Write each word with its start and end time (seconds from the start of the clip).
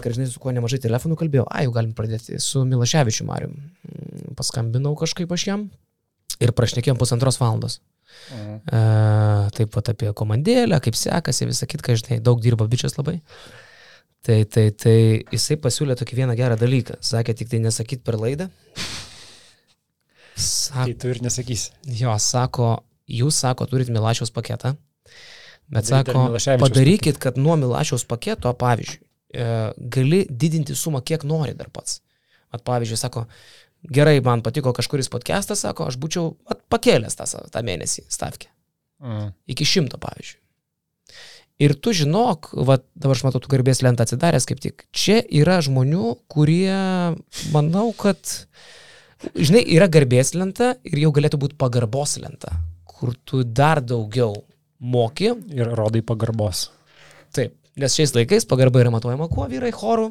vakar, 0.00 0.16
žinai, 0.16 0.26
su 0.32 0.40
kuo 0.42 0.50
nemažai 0.56 0.80
telefonų 0.82 1.20
kalbėjau. 1.20 1.46
A, 1.52 1.62
jau 1.66 1.76
galim 1.76 1.94
pradėti 1.96 2.40
su 2.42 2.64
Milaševičiu 2.66 3.28
Mariu. 3.28 3.52
Mm, 3.52 4.34
Paskambinau 4.40 4.96
kažkaip 4.98 5.30
aš 5.36 5.46
jam 5.52 5.68
ir 6.40 6.52
prašnekėjom 6.56 6.98
pusantros 7.00 7.38
valandos. 7.40 7.78
Mhm. 8.34 8.54
E, 8.74 8.80
taip 9.56 9.72
pat 9.74 9.92
apie 9.92 10.10
komandėlę, 10.16 10.80
kaip 10.82 10.96
sekasi, 10.98 11.46
visą 11.50 11.68
kitką, 11.70 11.94
žinai, 12.00 12.20
daug 12.24 12.40
dirba 12.42 12.66
bičias 12.70 12.96
labai. 12.98 13.20
Tai, 14.26 14.42
tai, 14.52 14.66
tai 14.76 14.96
jisai 15.32 15.56
pasiūlė 15.62 15.96
tokį 15.96 16.18
vieną 16.18 16.34
gerą 16.36 16.58
dalyką. 16.60 16.98
Sakė, 17.04 17.34
tik 17.38 17.48
tai 17.52 17.62
nesakyt 17.64 18.02
per 18.04 18.18
laidą. 18.20 18.50
Sako, 20.40 20.86
Tai 20.90 20.96
tu 21.00 21.08
ir 21.12 21.20
nesakysi. 21.24 21.72
jo, 22.00 22.12
sako, 22.20 22.70
jūs, 23.08 23.40
sako, 23.42 23.66
turit 23.70 23.88
Milašiaus 23.92 24.32
paketą. 24.32 24.74
Bet 25.70 25.86
Padaryti 25.86 26.10
ar 26.10 26.40
sako, 26.40 26.64
padarykit, 26.64 27.18
kad 27.22 27.38
nuo 27.38 27.56
Milašiaus 27.60 28.04
paketo, 28.08 28.52
pavyzdžiui, 28.58 29.04
gali 29.32 30.24
didinti 30.30 30.74
sumą, 30.76 31.02
kiek 31.06 31.24
nori 31.28 31.54
dar 31.58 31.70
pats. 31.72 32.00
At 32.50 32.64
pavyzdžiui, 32.66 32.98
sako, 32.98 33.24
gerai, 33.94 34.18
man 34.24 34.42
patiko 34.42 34.72
kažkuris 34.76 35.10
podcastas, 35.12 35.62
sako, 35.64 35.86
aš 35.90 35.98
būčiau 36.02 36.34
at, 36.50 36.62
pakėlęs 36.72 37.18
tą, 37.18 37.28
tą 37.52 37.64
mėnesį 37.66 38.06
stavkę. 38.10 38.50
Mhm. 39.00 39.32
Iki 39.54 39.68
šimto, 39.68 40.00
pavyzdžiui. 40.02 40.38
Ir 41.60 41.74
tu 41.76 41.92
žinok, 41.92 42.54
va, 42.64 42.78
dabar 42.96 43.18
aš 43.18 43.26
matau, 43.26 43.40
tu 43.44 43.50
garbės 43.52 43.82
lentą 43.84 44.06
atsidaręs 44.06 44.46
kaip 44.48 44.62
tik. 44.64 44.86
Čia 44.96 45.18
yra 45.42 45.58
žmonių, 45.60 46.14
kurie, 46.32 46.72
manau, 47.52 47.90
kad, 48.00 48.32
žinai, 49.36 49.60
yra 49.68 49.90
garbės 49.92 50.32
lenta 50.32 50.72
ir 50.88 51.02
jau 51.02 51.12
galėtų 51.12 51.40
būti 51.42 51.58
pagarbos 51.60 52.16
lenta, 52.22 52.54
kur 52.88 53.12
tu 53.28 53.42
dar 53.44 53.82
daugiau 53.84 54.32
moki. 54.80 55.34
Ir 55.52 55.74
rodai 55.76 56.00
pagarbos. 56.00 56.70
Taip, 57.36 57.52
nes 57.78 57.96
šiais 57.96 58.14
laikais 58.16 58.48
pagarba 58.50 58.82
yra 58.82 58.92
matuojama 58.94 59.28
kuo 59.30 59.46
vyrai 59.50 59.72
chorų. 59.74 60.10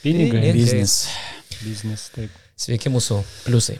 Pinigai. 0.00 0.50
Biznis. 0.56 1.04
Biznis, 1.60 2.08
taip. 2.14 2.34
Sveiki 2.60 2.92
mūsų 2.92 3.20
pliusai. 3.46 3.78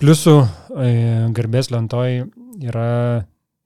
Pliusų 0.00 0.36
e, 0.40 0.90
garbės 1.36 1.70
lentoj 1.72 2.22
yra 2.64 2.90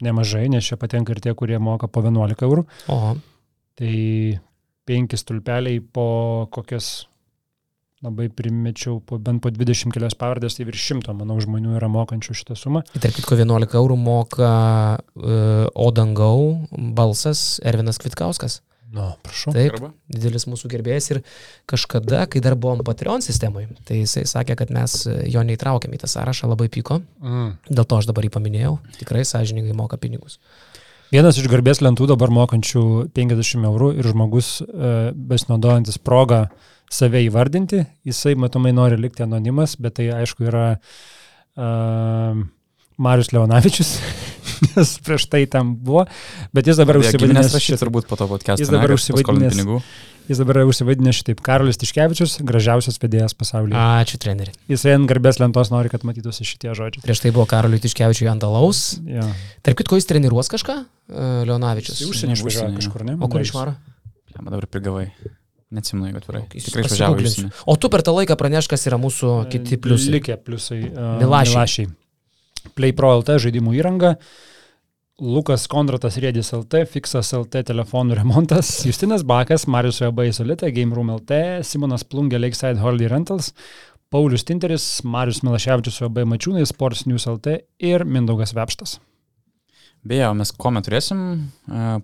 nemažai, 0.02 0.48
nes 0.50 0.66
čia 0.66 0.78
patenka 0.80 1.14
ir 1.14 1.20
tie, 1.22 1.34
kurie 1.38 1.58
moka 1.62 1.88
po 1.90 2.02
11 2.02 2.46
eurų. 2.46 2.66
O, 2.90 2.98
Tai 3.74 3.94
penki 4.86 5.18
stulpeliai 5.18 5.80
po 5.82 6.06
kokias, 6.54 7.08
labai 8.04 8.28
primečiau, 8.32 8.98
po, 9.04 9.18
bent 9.22 9.42
po 9.42 9.52
20 9.52 9.94
kelias 9.94 10.16
pavardės, 10.18 10.58
tai 10.58 10.66
virš 10.68 10.84
šimto, 10.90 11.14
manau, 11.16 11.38
žmonių 11.42 11.78
yra 11.78 11.88
mokančių 11.92 12.36
šitą 12.36 12.58
sumą. 12.58 12.84
tarp 12.94 13.16
kitko 13.16 13.38
11 13.40 13.80
eurų 13.80 13.96
moka 14.00 14.52
uh, 15.00 15.66
Odangau 15.74 16.68
balsas 16.70 17.58
Ervinas 17.64 18.00
Kvitkauskas. 18.02 18.60
Nu, 18.94 19.08
prašau. 19.26 19.50
Taip, 19.56 19.74
Arba? 19.74 19.88
didelis 20.06 20.44
mūsų 20.46 20.68
gerbėjas 20.70 21.08
ir 21.10 21.20
kažkada, 21.70 22.28
kai 22.30 22.38
dar 22.44 22.54
buvom 22.54 22.84
Patreon 22.86 23.24
sistemai, 23.26 23.64
tai 23.88 24.04
jisai 24.04 24.22
sakė, 24.30 24.54
kad 24.60 24.70
mes 24.74 25.00
jo 25.32 25.42
neįtraukėm 25.42 25.96
į 25.96 26.04
tą 26.04 26.10
sąrašą, 26.12 26.46
labai 26.52 26.68
pyko. 26.70 27.00
Mm. 27.18 27.56
Dėl 27.72 27.88
to 27.90 27.98
aš 27.98 28.06
dabar 28.12 28.28
jį 28.28 28.30
paminėjau. 28.36 28.76
Tikrai 29.00 29.24
sąžiningai 29.26 29.74
moka 29.74 29.98
pinigus. 29.98 30.38
Vienas 31.10 31.36
iš 31.38 31.48
garbės 31.50 31.82
lentų 31.82 32.06
dabar 32.10 32.30
mokančių 32.34 32.84
50 33.14 33.66
eurų 33.68 33.90
ir 33.98 34.06
žmogus 34.10 34.60
e, 34.62 34.94
besinaudojantis 35.14 35.98
progą 36.02 36.44
save 36.92 37.24
įvardinti, 37.26 37.84
jisai 38.06 38.34
matomai 38.38 38.74
nori 38.76 38.98
likti 39.00 39.24
anonimas, 39.24 39.76
bet 39.80 39.98
tai 39.98 40.10
aišku 40.20 40.48
yra 40.48 40.66
e, 40.74 41.68
Marius 43.04 43.32
Leonavičius, 43.34 43.96
nes 44.74 44.96
prieš 45.04 45.28
tai 45.32 45.44
tam 45.50 45.74
buvo, 45.82 46.06
bet 46.54 46.70
jis 46.70 46.78
dabar 46.80 47.00
užsivadinęs 47.00 47.50
rašyti 47.50 47.74
šitaip. 47.74 47.84
turbūt 47.86 48.10
po 48.10 48.18
to 48.20 48.28
podcast'o. 48.30 48.62
Jis 48.62 48.72
dabar 48.72 48.94
užsivadinęs-. 48.94 50.02
Jis 50.24 50.40
dabar 50.40 50.62
užsivadinęs 50.64 51.18
šitaip 51.20 51.42
Karolis 51.44 51.76
Tiškevičius, 51.82 52.38
gražiausias 52.48 52.96
vedėjas 53.02 53.34
pasaulyje. 53.36 53.76
Ačiū, 53.76 54.16
treneri. 54.22 54.54
Jisai 54.72 54.94
ant 54.96 55.10
garbės 55.10 55.36
lentos 55.42 55.68
nori, 55.74 55.92
kad 55.92 56.06
matytųsi 56.08 56.46
šitie 56.48 56.72
žodžiai. 56.72 57.04
Prieš 57.04 57.26
tai 57.26 57.34
buvo 57.34 57.44
Karoliui 57.50 57.82
Tiškevičiui 57.84 58.30
ant 58.32 58.46
alaus. 58.46 58.86
Ja. 59.04 59.26
Tarp 59.66 59.82
kitko, 59.82 60.00
jis 60.00 60.08
treniruos 60.08 60.48
kažką, 60.54 60.80
e, 60.80 61.30
Leonavičius. 61.50 62.00
Jis 62.00 62.14
užsienį 62.14 62.38
išvažiavo 62.38 62.78
kažkur, 62.80 63.04
ne? 63.04 63.18
O 63.20 63.28
kur 63.28 63.44
išvaro? 63.44 63.76
Lemba 64.32 64.56
dabar 64.56 64.70
prigavai. 64.72 65.10
Neatsimenu, 65.74 66.08
jeigu 66.08 66.22
atvirai. 66.22 66.44
Tikrai 66.52 66.86
išvažiavo 66.86 67.18
į 67.18 67.28
užsienį. 67.28 67.52
O 67.70 67.76
tu 67.80 67.90
per 67.90 68.04
tą 68.06 68.14
laiką 68.14 68.36
praneš, 68.38 68.68
kas 68.70 68.86
yra 68.86 68.98
mūsų 69.02 69.34
kiti 69.52 69.78
pliusai. 69.82 70.16
Likę 70.16 70.38
pliusai. 70.46 70.80
Uh, 70.86 71.14
Milašiai. 71.22 71.54
Milašiai. 71.54 71.92
Play 72.78 72.94
Pro 72.96 73.12
LT 73.18 73.38
žaidimų 73.44 73.74
įranga. 73.80 74.14
Lukas 75.22 75.68
Kondratas 75.70 76.16
Rėdis 76.18 76.50
LT, 76.56 76.88
Fixas 76.90 77.28
LT 77.36 77.60
telefonų 77.68 78.16
remontas, 78.18 78.70
Justinas 78.88 79.22
Bakas, 79.22 79.68
Marius 79.70 80.00
Webai 80.02 80.32
Solita, 80.34 80.70
Game 80.74 80.96
Room 80.96 81.12
LT, 81.14 81.62
Simonas 81.62 82.02
Plungė 82.02 82.40
Lakeside 82.42 82.82
Holiday 82.82 83.12
Rentals, 83.12 83.52
Paulius 84.10 84.42
Tinteris, 84.46 84.88
Marius 85.06 85.44
Milaševičius 85.46 86.00
Webai 86.02 86.26
Mačiūnai, 86.32 86.66
Sports 86.66 87.04
News 87.06 87.28
LT 87.30 87.60
ir 87.78 88.02
Mindaugas 88.06 88.56
Vepštas. 88.58 88.96
Beje, 90.04 90.26
mes 90.34 90.50
ko 90.58 90.74
mes 90.74 90.84
turėsim? 90.86 91.22
Uh, 91.70 92.02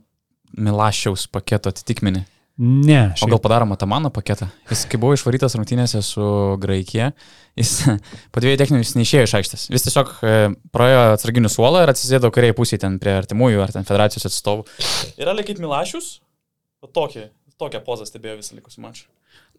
Milašiaus 0.55 1.27
paketo 1.35 1.75
atitikmenį. 1.75 2.25
Ne, 2.61 3.15
O 3.25 3.27
gal 3.27 3.39
padarom 3.41 3.71
Atamano 3.73 4.11
paketą? 4.13 4.51
Jis, 4.69 4.83
kai 4.91 4.99
buvo 5.01 5.15
išvarytas 5.17 5.55
rungtynėse 5.57 6.03
su 6.05 6.25
Graikija, 6.61 7.07
jis 7.57 7.71
po 8.35 8.43
dviejų 8.45 8.59
techninių 8.61 8.83
jis 8.85 8.97
neišėjo 8.99 9.23
iš 9.25 9.35
aikštės. 9.39 9.63
Jis 9.73 9.87
tiesiog 9.87 10.11
e, 10.21 10.35
praėjo 10.75 10.99
atsarginių 11.15 11.49
suolą 11.53 11.87
ir 11.87 11.95
atsisėdo 11.95 12.29
kairiai 12.35 12.57
pusėje 12.59 12.83
ten 12.85 12.99
prie 13.01 13.15
artimųjų 13.17 13.65
ar 13.65 13.73
ten 13.73 13.89
federacijos 13.89 14.29
atstovų. 14.29 14.67
Realiai 15.17 15.49
kaip 15.49 15.63
Milašius, 15.65 16.11
tokį, 16.85 17.31
tokią 17.61 17.83
pozą 17.87 18.09
stebėjo 18.09 18.41
visą 18.41 18.59
likusį 18.59 18.85
mačą. 18.85 19.09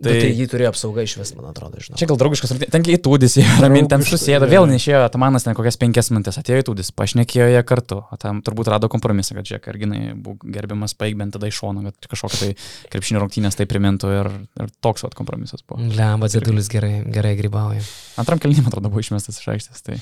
Tai, 0.01 0.15
tai 0.17 0.31
jį 0.33 0.47
turėjo 0.49 0.71
apsauga 0.71 1.03
iš 1.05 1.13
vis, 1.19 1.31
man 1.37 1.51
atrodo, 1.51 1.77
žinau. 1.77 1.97
Čia 1.99 2.07
gal 2.09 2.17
draugiškas, 2.17 2.55
ten 2.73 2.85
įtūdis, 2.89 3.35
ramin 3.61 3.85
ten 3.91 4.01
susėdo, 4.05 4.47
vėl 4.49 4.65
neišėjo, 4.71 5.03
Atamanas 5.05 5.45
ten 5.45 5.53
kokias 5.57 5.77
penkias 5.77 6.09
minutės 6.09 6.39
atėjo 6.41 6.63
įtūdis, 6.63 6.89
pašnekėjo 6.97 7.51
jie 7.51 7.61
kartu, 7.69 7.99
o 8.01 8.17
tam 8.21 8.39
turbūt 8.41 8.71
rado 8.73 8.89
kompromisą, 8.89 9.37
kad 9.37 9.45
žiūrėk, 9.45 9.67
arginai 9.69 10.01
būk 10.17 10.47
gerbiamas, 10.55 10.95
paik 10.97 11.19
bent 11.21 11.37
tada 11.37 11.51
iš 11.51 11.61
šono, 11.61 11.85
kad 11.91 12.09
kažkokia 12.15 12.41
tai 12.41 12.49
krepšinio 12.95 13.21
rungtynės 13.21 13.59
tai 13.59 13.69
primintų 13.69 14.15
ir, 14.15 14.31
ir 14.57 14.73
toks 14.81 15.05
vat 15.05 15.13
kompromisas 15.17 15.61
buvo. 15.61 15.85
Lemba, 15.93 16.31
Zedulis 16.33 16.71
gerai, 16.73 17.03
gerai 17.05 17.35
grybauja. 17.37 17.85
Antram 18.21 18.41
kelnymą, 18.41 18.73
atrodo, 18.73 18.89
buvo 18.89 19.05
išmestas 19.05 19.37
iš 19.37 19.53
aikštės. 19.53 19.85
Tai. 19.85 20.01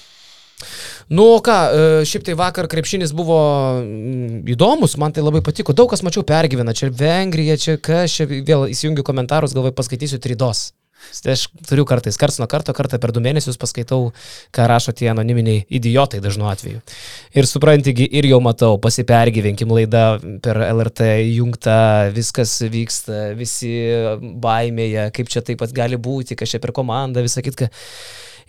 Nu, 1.09 1.27
ką, 1.45 1.57
e, 1.71 1.85
šiaip 2.09 2.25
tai 2.27 2.35
vakar 2.39 2.67
krepšinis 2.71 3.13
buvo 3.15 3.39
mm, 3.81 4.43
įdomus, 4.55 4.97
man 5.01 5.15
tai 5.15 5.23
labai 5.25 5.43
patiko. 5.45 5.75
Daug 5.75 5.91
kas 5.91 6.03
mačiau 6.05 6.25
pergyvena, 6.27 6.75
čia 6.75 6.91
Vengrija, 6.91 7.57
čia 7.59 7.79
kas, 7.81 8.13
čia 8.17 8.27
vėl 8.29 8.67
įsijungiu 8.73 9.05
komentarus, 9.07 9.55
galvoju, 9.55 9.77
paskaitysiu 9.77 10.21
tridos. 10.23 10.69
Tai 11.23 11.33
aš 11.33 11.45
turiu 11.67 11.85
kartais, 11.87 12.17
karts 12.19 12.37
nuo 12.41 12.47
karto, 12.51 12.73
kartą 12.75 12.99
per 13.01 13.13
du 13.15 13.21
mėnesius 13.23 13.57
paskaitau, 13.59 14.11
ką 14.55 14.67
rašo 14.69 14.93
tie 14.95 15.09
anoniminiai 15.11 15.63
idiotai 15.79 16.19
dažnu 16.23 16.49
atveju. 16.51 16.81
Ir 17.39 17.47
suprantigi, 17.49 18.07
ir 18.19 18.27
jau 18.29 18.41
matau, 18.43 18.75
pasipergyvenkim 18.83 19.71
laida 19.73 20.05
per 20.43 20.59
LRT 20.67 21.09
jungta, 21.37 21.79
viskas 22.15 22.57
vyksta, 22.67 23.29
visi 23.39 23.73
baimėje, 24.43 25.09
kaip 25.15 25.31
čia 25.31 25.43
taip 25.45 25.63
pat 25.63 25.75
gali 25.75 25.99
būti, 25.99 26.37
kas 26.39 26.51
čia 26.55 26.61
per 26.63 26.75
komandą, 26.75 27.23
visą 27.25 27.43
kitką. 27.45 27.71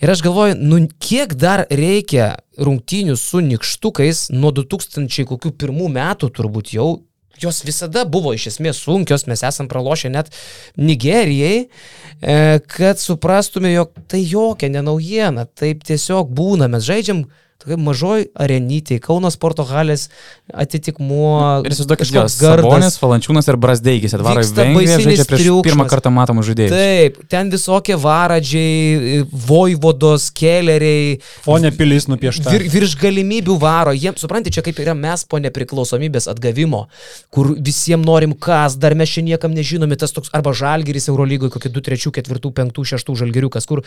Ir 0.01 0.11
aš 0.11 0.23
galvoju, 0.25 0.55
nu 0.57 0.79
kiek 0.97 1.35
dar 1.37 1.67
reikia 1.69 2.33
rungtynių 2.57 3.19
su 3.21 3.43
nikštukais 3.45 4.31
nuo 4.33 4.49
2000 4.57 5.27
kokių 5.29 5.53
pirmų 5.61 5.91
metų 5.93 6.31
turbūt 6.39 6.73
jau. 6.73 7.03
Jos 7.41 7.61
visada 7.65 8.07
buvo 8.09 8.33
iš 8.37 8.47
esmės 8.51 8.81
sunkios, 8.81 9.27
mes 9.29 9.45
esam 9.45 9.69
pralošę 9.69 10.11
net 10.13 10.33
Nigerijai, 10.81 11.67
e, 11.67 12.39
kad 12.69 13.01
suprastume, 13.01 13.73
jog 13.73 13.93
tai 14.09 14.23
jokia 14.25 14.69
nenaujiena, 14.73 15.45
taip 15.45 15.85
tiesiog 15.89 16.33
būna, 16.37 16.69
mes 16.73 16.85
žaidžiam 16.89 17.27
tokia 17.61 17.77
mažoj 17.81 18.29
arenytėje, 18.35 19.03
Kauno 19.05 19.31
sporto 19.33 19.65
halės 19.69 20.09
atitikmuo. 20.51 21.61
Ir 21.65 21.75
įsivaizduokit, 21.75 22.13
jos 22.15 22.37
Sabonis, 22.41 22.97
Valančiūnas 23.01 23.49
ir 23.51 23.59
Brasdeikis 23.61 24.17
atvaro 24.17 24.43
į 24.45 24.51
Vengriją, 24.57 24.97
žaidžia 25.05 25.27
prieš 25.29 25.45
triukšmas. 25.45 25.67
pirmą 25.69 25.87
kartą 25.91 26.13
matomų 26.15 26.45
žaidėjų. 26.49 26.71
Taip, 26.73 27.21
ten 27.31 27.53
visokie 27.53 27.99
varadžiai, 28.01 29.25
voivodos, 29.31 30.31
keleriai, 30.35 31.19
Fone 31.45 31.71
pilis 31.77 32.09
nupiešta. 32.11 32.51
Vir, 32.55 32.67
virš 32.73 32.97
galimybių 33.01 33.57
varo. 33.61 33.95
Jiems, 33.97 34.23
suprantate, 34.25 34.55
čia 34.57 34.65
kaip 34.67 34.81
yra 34.83 34.95
mes 34.99 35.25
po 35.29 35.41
nepriklausomybės 35.43 36.29
atgavimo, 36.33 36.87
kur 37.35 37.53
visiems 37.57 38.07
norim 38.07 38.35
kas, 38.35 38.79
dar 38.81 38.97
mes 38.99 39.13
čia 39.13 39.25
niekam 39.27 39.55
nežinomi, 39.57 39.99
tas 40.01 40.15
toks 40.17 40.33
arba 40.37 40.55
žalgeris 40.57 41.11
Eurolygoje, 41.13 41.53
kokie 41.55 41.73
2, 41.73 41.85
3, 41.93 42.11
4, 42.21 42.53
5, 42.61 42.83
6 42.95 43.15
žalgeriukas, 43.21 43.69
kur 43.69 43.85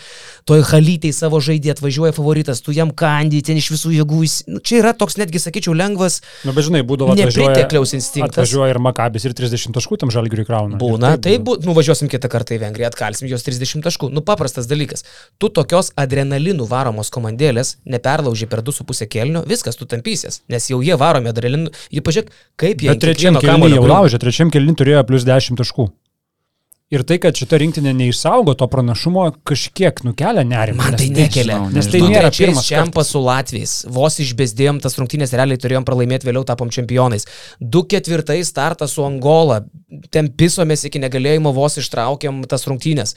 toj 0.48 0.64
halytei 0.70 1.12
savo 1.16 1.40
žaidė 1.44 1.74
atvažiuoja 1.74 2.14
favoritas, 2.16 2.62
tu 2.64 2.74
jam 2.76 2.92
kandi, 2.94 3.42
ten 3.44 3.60
iš 3.64 3.70
visų 3.74 3.92
jėgų. 3.96 4.20
jis- 4.28 4.44
Nu, 4.46 4.60
čia 4.60 4.78
yra 4.82 4.92
toks 4.92 5.16
netgi, 5.16 5.40
sakyčiau, 5.40 5.72
lengvas 5.74 6.20
Nu, 6.44 6.52
bet 6.52 6.64
žinai, 6.68 6.82
būdavo 6.84 7.16
nepritekliaus 7.16 7.94
instinktas. 7.96 8.36
atvažiuoja 8.36 8.70
ir 8.74 8.78
Makabis 8.78 9.24
ir 9.24 9.32
30 9.32 9.72
taškų 9.74 9.98
tam 10.04 10.10
žalgiriui 10.12 10.44
krauna. 10.46 10.76
Būna, 10.78 11.16
tai 11.20 11.38
bu, 11.38 11.56
nuvažiuosim 11.64 12.08
kitą 12.12 12.28
kartą 12.28 12.54
į 12.54 12.60
Vengriją, 12.60 12.92
atkalsim 12.92 13.26
jos 13.28 13.42
30 13.42 13.82
taškų. 13.82 14.12
Nu, 14.12 14.20
paprastas 14.20 14.66
dalykas. 14.68 15.02
Tu 15.40 15.48
tokios 15.48 15.90
adrenalinų 15.96 16.68
varomos 16.68 17.08
komandėlės 17.10 17.76
neperlauži 17.86 18.46
per 18.46 18.60
2,5 18.62 19.06
kelnių, 19.08 19.46
viskas, 19.48 19.76
tu 19.80 19.86
tampysies, 19.86 20.42
nes 20.48 20.68
jau 20.68 20.80
jie 20.84 20.94
varomi 21.00 21.32
adrenalinų. 21.32 21.72
Jį 21.90 22.00
pažiūrėk, 22.04 22.28
kaip 22.60 22.78
jie 22.84 22.88
Bet 22.92 23.00
trečiam 23.00 23.34
kelniui 23.40 23.74
jau 23.74 23.86
laužė, 23.88 24.18
trečiam 24.20 24.50
kelniui 24.50 24.76
turėjo 24.76 25.06
plus 25.06 25.24
10 25.24 25.56
taškų. 25.56 25.88
Ir 26.92 27.00
tai, 27.08 27.16
kad 27.16 27.32
šita 27.32 27.56
rinktinė 27.62 27.94
neišsaugo 27.96 28.52
to 28.60 28.66
pranašumo, 28.68 29.22
kažkiek 29.48 30.02
nukelia 30.04 30.42
nerimą. 30.44 30.82
Man 30.82 30.92
nes 30.92 31.00
tai 31.00 31.06
nekelia. 31.16 31.56
nežinau, 31.56 31.70
Nes 31.72 31.86
tai 31.88 32.00
Du 32.02 32.10
nėra 32.12 32.28
trečiais 32.28 32.50
pirmas 32.50 32.66
čempas 32.68 33.08
su 33.14 33.22
Latvijais. 33.24 33.72
Vos 33.88 34.18
išbėsdėjom 34.20 34.82
tas 34.84 34.98
rungtynės, 35.00 35.32
realiai 35.32 35.56
turėjom 35.62 35.86
pralaimėti, 35.88 36.28
vėliau 36.28 36.44
tapom 36.44 36.68
čempionais. 36.68 37.24
Du 37.58 37.86
ketvirtais 37.88 38.52
startas 38.52 38.92
su 38.98 39.02
Angola. 39.06 39.62
Ten 40.12 40.28
pisomės 40.28 40.84
iki 40.84 41.00
negalėjimo, 41.00 41.54
vos 41.56 41.78
ištraukėm 41.80 42.42
tas 42.50 42.66
rungtynės. 42.68 43.14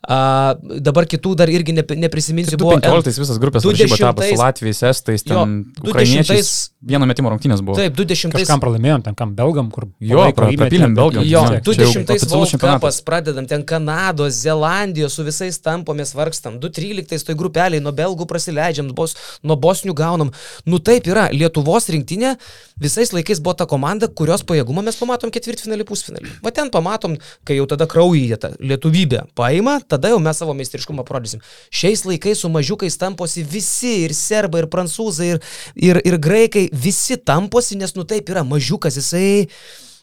A, 0.00 0.56
dabar 0.80 1.04
kitų 1.04 1.34
dar 1.36 1.52
irgi 1.52 1.76
ne, 1.76 1.84
neprisiminsiu. 2.06 2.56
Du 2.56 2.64
buvo 2.70 2.80
15 2.80 3.20
visas 3.20 3.36
grupės 3.42 3.68
varžybų 3.68 4.00
etapas 4.00 4.32
su 4.32 4.40
Latvijais, 4.40 4.82
Estais, 4.94 5.26
ten 5.28 5.66
ukrainiečiais. 5.84 6.52
Vieno 6.80 7.04
metimo 7.04 7.28
rungtynės 7.28 7.60
buvo. 7.60 7.76
Taip, 7.76 7.92
20. 7.98 8.32
Kažkam 8.32 8.62
pralaimėjom, 8.62 9.02
ten 9.04 9.18
kam 9.18 9.34
belgam, 9.36 9.68
kur... 9.74 9.90
Jo, 10.00 10.24
prapylėm 10.32 10.94
belgam. 10.96 11.26
Jo, 11.28 11.42
tiek. 11.50 11.66
tu- 11.66 11.74
čia 11.76 11.84
jau 11.84 12.06
20 12.08 13.09
pradedam, 13.10 13.46
ten 13.50 13.64
Kanados, 13.66 14.38
Zelandijos, 14.44 15.16
su 15.18 15.26
visais 15.26 15.58
tampomės 15.58 16.14
vargstam, 16.14 16.60
2-13 16.62 17.26
toj 17.26 17.36
grupeliai, 17.38 17.82
nuo 17.82 17.92
belgų 17.96 18.26
prasileidžiam, 18.30 18.92
bos, 18.94 19.16
nuo 19.42 19.56
bosnių 19.58 19.94
gaunam. 19.98 20.30
Nu 20.68 20.78
taip 20.78 21.08
yra, 21.10 21.26
Lietuvos 21.34 21.90
rinktinė 21.90 22.36
visais 22.80 23.10
laikais 23.14 23.42
buvo 23.42 23.56
ta 23.58 23.66
komanda, 23.70 24.06
kurios 24.06 24.44
pajėgumą 24.46 24.84
mes 24.86 24.98
pamatom 25.00 25.32
ketvirtfinalį, 25.34 25.86
pusfinalį. 25.88 26.36
Va 26.44 26.54
ten 26.54 26.70
pamatom, 26.72 27.18
kai 27.44 27.58
jau 27.58 27.66
tada 27.70 27.88
kraujyje 27.90 28.38
ta 28.40 28.52
lietuvybė 28.62 29.26
paima, 29.38 29.80
tada 29.82 30.14
jau 30.14 30.22
mes 30.22 30.40
savo 30.40 30.54
meistriškumą 30.56 31.04
parodysim. 31.08 31.42
Šiais 31.74 32.06
laikais 32.06 32.44
su 32.44 32.52
mažiukais 32.52 32.98
tamposi 33.00 33.44
visi, 33.44 34.04
ir 34.06 34.16
serbai, 34.16 34.64
ir 34.64 34.70
prancūzai, 34.72 35.34
ir, 35.34 35.44
ir, 35.74 36.02
ir 36.06 36.18
graikai, 36.22 36.68
visi 36.72 37.18
tamposi, 37.18 37.78
nes 37.80 37.96
nu 37.98 38.06
taip 38.08 38.30
yra, 38.32 38.46
mažiukas 38.46 39.00
jisai... 39.02 39.48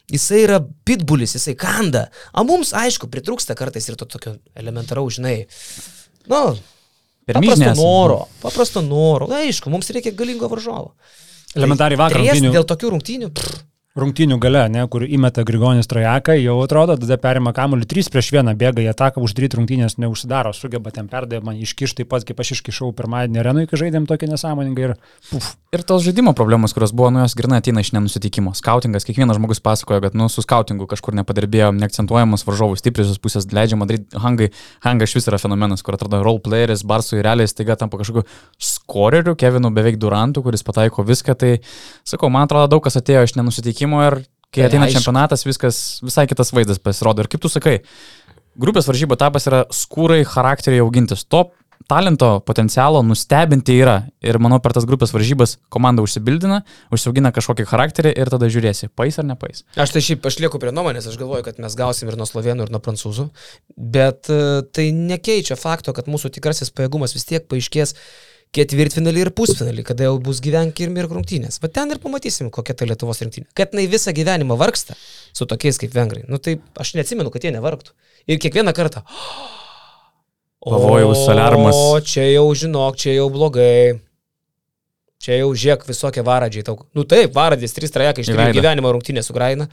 Jisai 0.08 0.40
yra 0.46 0.58
pitbulis, 0.88 1.34
jisai 1.36 1.52
kanda. 1.58 2.06
O 2.32 2.44
mums, 2.48 2.72
aišku, 2.76 3.10
pritrūksta 3.12 3.56
kartais 3.58 3.88
ir 3.90 3.96
to 4.00 4.08
tokio 4.08 4.38
elementaraus, 4.56 5.18
žinai. 5.18 5.42
Nu, 6.32 6.42
paprasto 7.28 7.72
noro. 7.76 8.20
Paprasto 8.40 8.84
noro. 8.84 9.28
Na, 9.28 9.42
aišku, 9.44 9.72
mums 9.72 9.90
reikia 9.92 10.14
galingo 10.16 10.48
varžovo. 10.48 10.94
Elementariai 11.56 12.00
vakar 12.00 12.22
rungtynių, 12.22 12.52
Dėl 12.56 12.64
tokių 12.68 12.94
rungtynių. 12.94 13.28
Pff, 13.36 13.60
rungtynių 13.98 14.38
gale, 14.42 14.64
ne, 14.72 14.84
kur 14.90 15.04
įmeta 15.06 15.44
Grigonis 15.46 15.88
Trajaką, 15.90 16.36
jau 16.38 16.56
atrodo, 16.62 16.96
tada 17.00 17.18
perima 17.20 17.52
kamuolį 17.56 17.88
3 17.90 18.10
prieš 18.14 18.30
1, 18.34 18.52
bėga 18.58 18.84
į 18.84 18.90
ataką, 18.92 19.22
uždaryti 19.24 19.58
rungtynės 19.58 19.98
neužsidaro, 20.02 20.52
sugeba 20.56 20.92
ten 20.94 21.08
perdėti, 21.10 21.44
man 21.46 21.58
iškišti 21.58 22.02
taip 22.02 22.12
pat, 22.12 22.26
kaip 22.28 22.38
aš 22.42 22.54
iškišau 22.58 22.92
pirmadienį 22.98 23.42
arenui, 23.42 23.66
kai 23.70 23.80
žaidėm 23.82 24.06
tokį 24.08 24.30
nesąmoningą 24.32 24.90
ir 24.90 24.94
puf. 25.30 25.50
Ir 25.74 25.82
tos 25.84 26.00
žaidimo 26.06 26.32
problemos, 26.32 26.72
kurios 26.72 26.94
buvo, 26.96 27.10
nu 27.12 27.20
jos 27.20 27.34
grinai 27.36 27.58
ateina 27.60 27.82
iš 27.84 27.90
nenusitikimo. 27.92 28.54
Skautingas, 28.56 29.04
kiekvienas 29.04 29.36
žmogus 29.36 29.60
pasakoja, 29.60 30.00
kad 30.06 30.14
nu, 30.16 30.30
su 30.32 30.40
skautingu 30.40 30.86
kažkur 30.88 31.12
nepadirbėjo, 31.18 31.74
neakcentuojamas 31.76 32.46
varžovų 32.48 32.78
stipriosios 32.80 33.20
pusės, 33.20 33.44
leidžiama 33.52 33.84
daryti 33.90 34.22
hangai. 34.22 34.48
Hanga 34.86 35.04
iš 35.04 35.18
vis 35.18 35.28
yra 35.28 35.36
fenomenas, 35.42 35.84
kur 35.84 35.98
atrodo 35.98 36.22
role 36.24 36.40
playeris, 36.40 36.86
barsų 36.88 37.18
ir 37.18 37.28
realiai 37.28 37.50
staiga 37.52 37.76
tampa 37.76 38.00
kažkokiu 38.00 38.24
skoreriu, 38.56 39.36
Kevinu 39.36 39.68
beveik 39.76 40.00
Durantu, 40.00 40.40
kuris 40.46 40.64
pataiko 40.64 41.04
viską. 41.04 41.36
Tai 41.36 41.52
sakau, 42.08 42.32
man 42.32 42.48
atrodo, 42.48 42.70
daug 42.72 42.86
kas 42.88 42.96
atėjo 43.02 43.26
iš 43.28 43.36
nenusitikimo 43.88 44.04
ir 44.06 44.24
kai 44.48 44.62
Tai 44.62 44.68
ateina 44.70 44.86
aišku. 44.88 44.98
čempionatas, 44.98 45.44
viskas 45.44 46.00
visai 46.02 46.26
kitas 46.26 46.52
vaizdas 46.52 46.78
pasirodo. 46.78 47.22
Ir 47.22 47.28
kaip 47.28 47.40
tu 47.40 47.48
sakai, 47.48 47.82
grupės 48.56 48.88
varžybų 48.88 49.14
etapas 49.14 49.46
yra 49.46 49.64
skūrai 49.68 50.24
charakteriai 50.24 50.80
augintis. 50.80 51.24
To 51.28 51.50
talento 51.88 52.40
potencialo 52.40 53.02
nustebinti 53.02 53.76
yra. 53.78 54.08
Ir 54.20 54.38
manau, 54.38 54.58
per 54.60 54.72
tas 54.72 54.84
grupės 54.84 55.12
varžybas 55.14 55.58
komanda 55.70 56.02
užsibildina, 56.02 56.62
užsiaugina 56.92 57.30
kažkokį 57.32 57.68
charakterį 57.68 58.12
ir 58.16 58.28
tada 58.28 58.48
žiūrėsi, 58.48 58.90
pais 58.96 59.18
ar 59.18 59.24
nepais. 59.28 59.64
Aš 59.76 59.94
tai 59.94 60.02
šiaip, 60.04 60.26
aš 60.26 60.40
lieku 60.42 60.58
prie 60.58 60.72
nuomonės, 60.74 61.06
aš 61.08 61.20
galvoju, 61.20 61.44
kad 61.46 61.60
mes 61.62 61.76
gausim 61.78 62.08
ir 62.08 62.18
nuo 62.18 62.26
slovenų, 62.28 62.66
ir 62.66 62.74
nuo 62.74 62.80
prancūzų, 62.82 63.28
bet 63.76 64.28
e, 64.32 64.40
tai 64.74 64.90
nekeičia 64.92 65.56
fakto, 65.56 65.94
kad 65.96 66.10
mūsų 66.10 66.32
tikrasis 66.34 66.74
pajėgumas 66.74 67.14
vis 67.16 67.28
tiek 67.28 67.46
paaiškės 67.48 67.94
ketvirtfinalį 68.56 69.26
ir 69.26 69.30
pusfinalį, 69.36 69.84
kada 69.86 70.08
jau 70.08 70.16
bus 70.22 70.40
gyvenk 70.44 70.80
ir 70.80 70.92
mirk 70.92 71.12
rungtynės. 71.12 71.60
Va 71.62 71.70
ten 71.72 71.92
ir 71.92 72.00
pamatysim, 72.02 72.50
kokia 72.54 72.76
ta 72.78 72.88
Lietuvos 72.88 73.20
rinktinė. 73.22 73.48
Kad 73.56 73.74
jinai 73.74 73.86
visą 73.92 74.14
gyvenimą 74.16 74.56
vargsta 74.60 74.96
su 75.36 75.46
tokiais 75.48 75.80
kaip 75.80 75.94
vengrai. 75.96 76.24
Nu 76.30 76.40
tai 76.42 76.56
aš 76.80 76.94
neatsimenu, 76.98 77.32
kad 77.34 77.44
jie 77.44 77.52
nevargtų. 77.54 77.94
Ir 78.28 78.40
kiekvieną 78.42 78.74
kartą. 78.76 79.04
Pavojaus 80.64 81.22
aliarmas. 81.30 81.76
O 81.76 82.00
čia 82.04 82.26
jau 82.32 82.48
žinok, 82.56 82.98
čia 83.00 83.18
jau 83.18 83.28
blogai. 83.32 84.00
Čia 85.22 85.40
jau 85.40 85.52
žiek 85.58 85.82
visokie 85.86 86.22
varadžiai 86.24 86.66
tau. 86.66 86.78
Nu 86.94 87.04
taip, 87.08 87.32
varadis, 87.34 87.74
trys 87.74 87.92
trajekai 87.94 88.22
iš 88.22 88.30
tikrųjų 88.30 88.54
gyvenimo 88.60 88.92
rungtynės 88.94 89.28
su 89.28 89.34
Graina. 89.36 89.66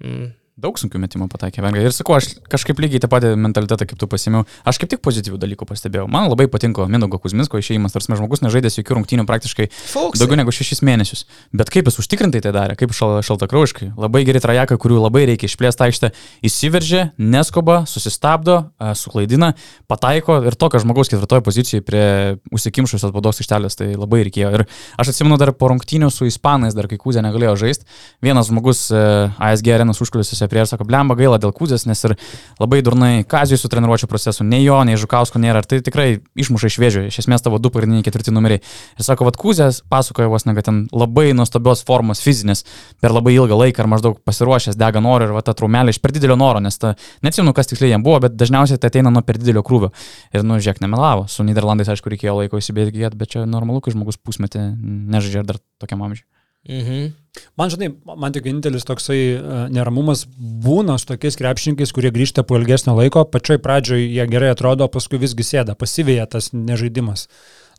Mm. 0.00 0.30
Daug 0.60 0.76
sunkių 0.76 0.98
metimų 1.00 1.26
pataikė 1.32 1.62
vengrai. 1.64 1.86
Ir 1.88 1.94
sakau, 1.96 2.18
aš 2.18 2.34
kažkaip 2.52 2.80
lygiai 2.82 3.00
tą 3.00 3.08
patį 3.08 3.32
mentalitetą, 3.40 3.86
kaip 3.88 4.00
tu 4.00 4.08
pasimiau. 4.10 4.44
Aš 4.68 4.76
kaip 4.82 4.90
tik 4.92 5.00
pozityvių 5.00 5.38
dalykų 5.40 5.64
pastebėjau. 5.68 6.04
Man 6.12 6.26
labai 6.28 6.50
patiko 6.52 6.84
Minugo 6.90 7.16
Kuzminsko 7.22 7.60
išėjimas, 7.62 7.94
tarsi 7.94 8.12
žmogus 8.18 8.42
nežaidęs 8.44 8.76
jokių 8.76 8.98
rungtynių 8.98 9.24
praktiškai 9.28 9.70
Foksai. 9.72 10.20
daugiau 10.20 10.36
negu 10.42 10.52
šešis 10.52 10.82
mėnesius. 10.84 11.24
Bet 11.56 11.72
kaip 11.72 11.88
jis 11.88 11.96
užtikrintai 12.02 12.42
tai 12.44 12.52
darė, 12.52 12.76
kaip 12.76 12.92
šal, 12.96 13.22
šaltakraujiškai. 13.24 13.94
Labai 14.00 14.22
geri 14.28 14.42
trajekai, 14.44 14.76
kurių 14.80 15.00
labai 15.06 15.24
reikia 15.30 15.48
išplėsti 15.48 15.86
aikštę. 15.86 16.12
Įsiveržė, 16.44 17.06
neskuba, 17.16 17.86
susistabdo, 17.88 18.58
a, 18.76 18.92
suklaidina, 18.98 19.54
pataiko 19.88 20.42
ir 20.44 20.58
tokio 20.60 20.82
žmogaus 20.84 21.08
ketvirtoje 21.08 21.46
pozicijoje 21.46 21.86
prie 21.88 22.04
užsikimšusios 22.52 23.08
atbaudos 23.08 23.40
aikštelės. 23.40 23.80
Tai 23.80 23.88
labai 23.94 24.26
reikėjo. 24.28 24.52
Ir 24.58 24.66
aš 25.00 25.14
atsimenu 25.14 25.40
dar 25.40 25.54
po 25.56 25.72
rungtynių 25.72 26.12
su 26.12 26.28
Ispanais, 26.28 26.76
dar 26.76 26.90
kai 26.90 27.00
Kūzė 27.00 27.24
negalėjo 27.24 27.56
žaisti. 27.64 27.88
Vienas 28.20 28.50
žmogus 28.52 28.88
e, 28.92 29.00
ASG 29.40 29.72
arenos 29.72 30.02
užkulisiuose 30.04 30.49
prie 30.50 30.62
ir 30.64 30.68
sako, 30.68 30.86
blemba 30.88 31.16
gaila 31.18 31.38
dėl 31.40 31.54
Kūzės, 31.56 31.86
nes 31.88 32.02
ir 32.08 32.16
labai 32.60 32.80
durnai 32.86 33.24
Kazijui 33.28 33.60
su 33.60 33.70
treniruočio 33.72 34.08
procesu, 34.10 34.44
nei 34.46 34.64
jo, 34.64 34.78
nei 34.86 34.98
Žukausko 35.00 35.40
nėra. 35.42 35.62
Ir 35.62 35.68
tai 35.70 35.80
tikrai 35.86 36.08
išmuša 36.38 36.70
iš 36.70 36.78
vėžių. 36.82 37.04
Iš 37.10 37.20
esmės 37.24 37.44
tavo 37.46 37.60
du 37.62 37.72
pagrindiniai 37.72 38.06
ketvirti 38.06 38.34
numeriai. 38.34 38.62
Ir 38.98 39.06
sako, 39.06 39.28
vad 39.28 39.38
Kūzės 39.40 39.82
pasakoja 39.90 40.30
vos 40.32 40.46
ne, 40.48 40.54
kad 40.58 40.68
ten 40.68 40.82
labai 40.92 41.30
nuostabios 41.36 41.84
formos 41.86 42.22
fizinės 42.24 42.64
per 43.00 43.14
labai 43.14 43.36
ilgą 43.36 43.58
laiką 43.60 43.84
ar 43.84 43.90
maždaug 43.94 44.18
pasiruošęs, 44.26 44.78
dega 44.80 45.02
noro 45.04 45.28
ir 45.28 45.34
va 45.36 45.44
ta 45.46 45.54
traumelė 45.56 45.94
iš 45.94 46.00
per 46.02 46.14
didelio 46.16 46.36
noro, 46.40 46.62
nes 46.64 46.78
ta, 46.80 46.94
neatsimenu, 47.26 47.54
kas 47.56 47.70
tiksliai 47.70 47.94
jam 47.94 48.04
buvo, 48.06 48.20
bet 48.26 48.36
dažniausiai 48.40 48.80
tai 48.80 48.92
ateina 48.92 49.12
nuo 49.14 49.22
per 49.26 49.38
didelio 49.40 49.64
krūvio. 49.66 49.92
Ir, 50.34 50.44
nu, 50.46 50.58
žiūrėk, 50.60 50.82
nemelavo. 50.84 51.26
Su 51.30 51.46
Niderlandais, 51.46 51.90
aišku, 51.92 52.12
reikėjo 52.12 52.40
laiko 52.40 52.60
įsibėgėti, 52.60 53.18
bet 53.20 53.36
čia 53.36 53.46
normalu, 53.48 53.82
kai 53.84 53.94
žmogus 53.94 54.20
pusmetį 54.20 54.70
nežaidžia 55.14 55.46
dar 55.46 55.60
tokiam 55.82 56.04
amžiui. 56.06 56.26
Mhm. 56.68 57.12
Man 57.56 57.70
žinai, 57.72 57.88
man 58.18 58.34
tik 58.34 58.44
vienintelis 58.44 58.84
toksai 58.84 59.18
uh, 59.36 59.62
neramumas 59.72 60.26
būna 60.36 60.98
su 60.98 61.06
tokiais 61.08 61.38
krepšininkais, 61.38 61.92
kurie 61.94 62.10
grįžta 62.12 62.42
po 62.44 62.58
ilgesnio 62.58 62.96
laiko, 62.98 63.22
pačioj 63.24 63.60
pradžioj 63.62 64.02
jie 64.02 64.26
gerai 64.28 64.50
atrodo, 64.52 64.90
paskui 64.92 65.20
visgi 65.22 65.46
sėda, 65.46 65.78
pasivėja 65.78 66.26
tas 66.34 66.50
nežaidimas. 66.52 67.28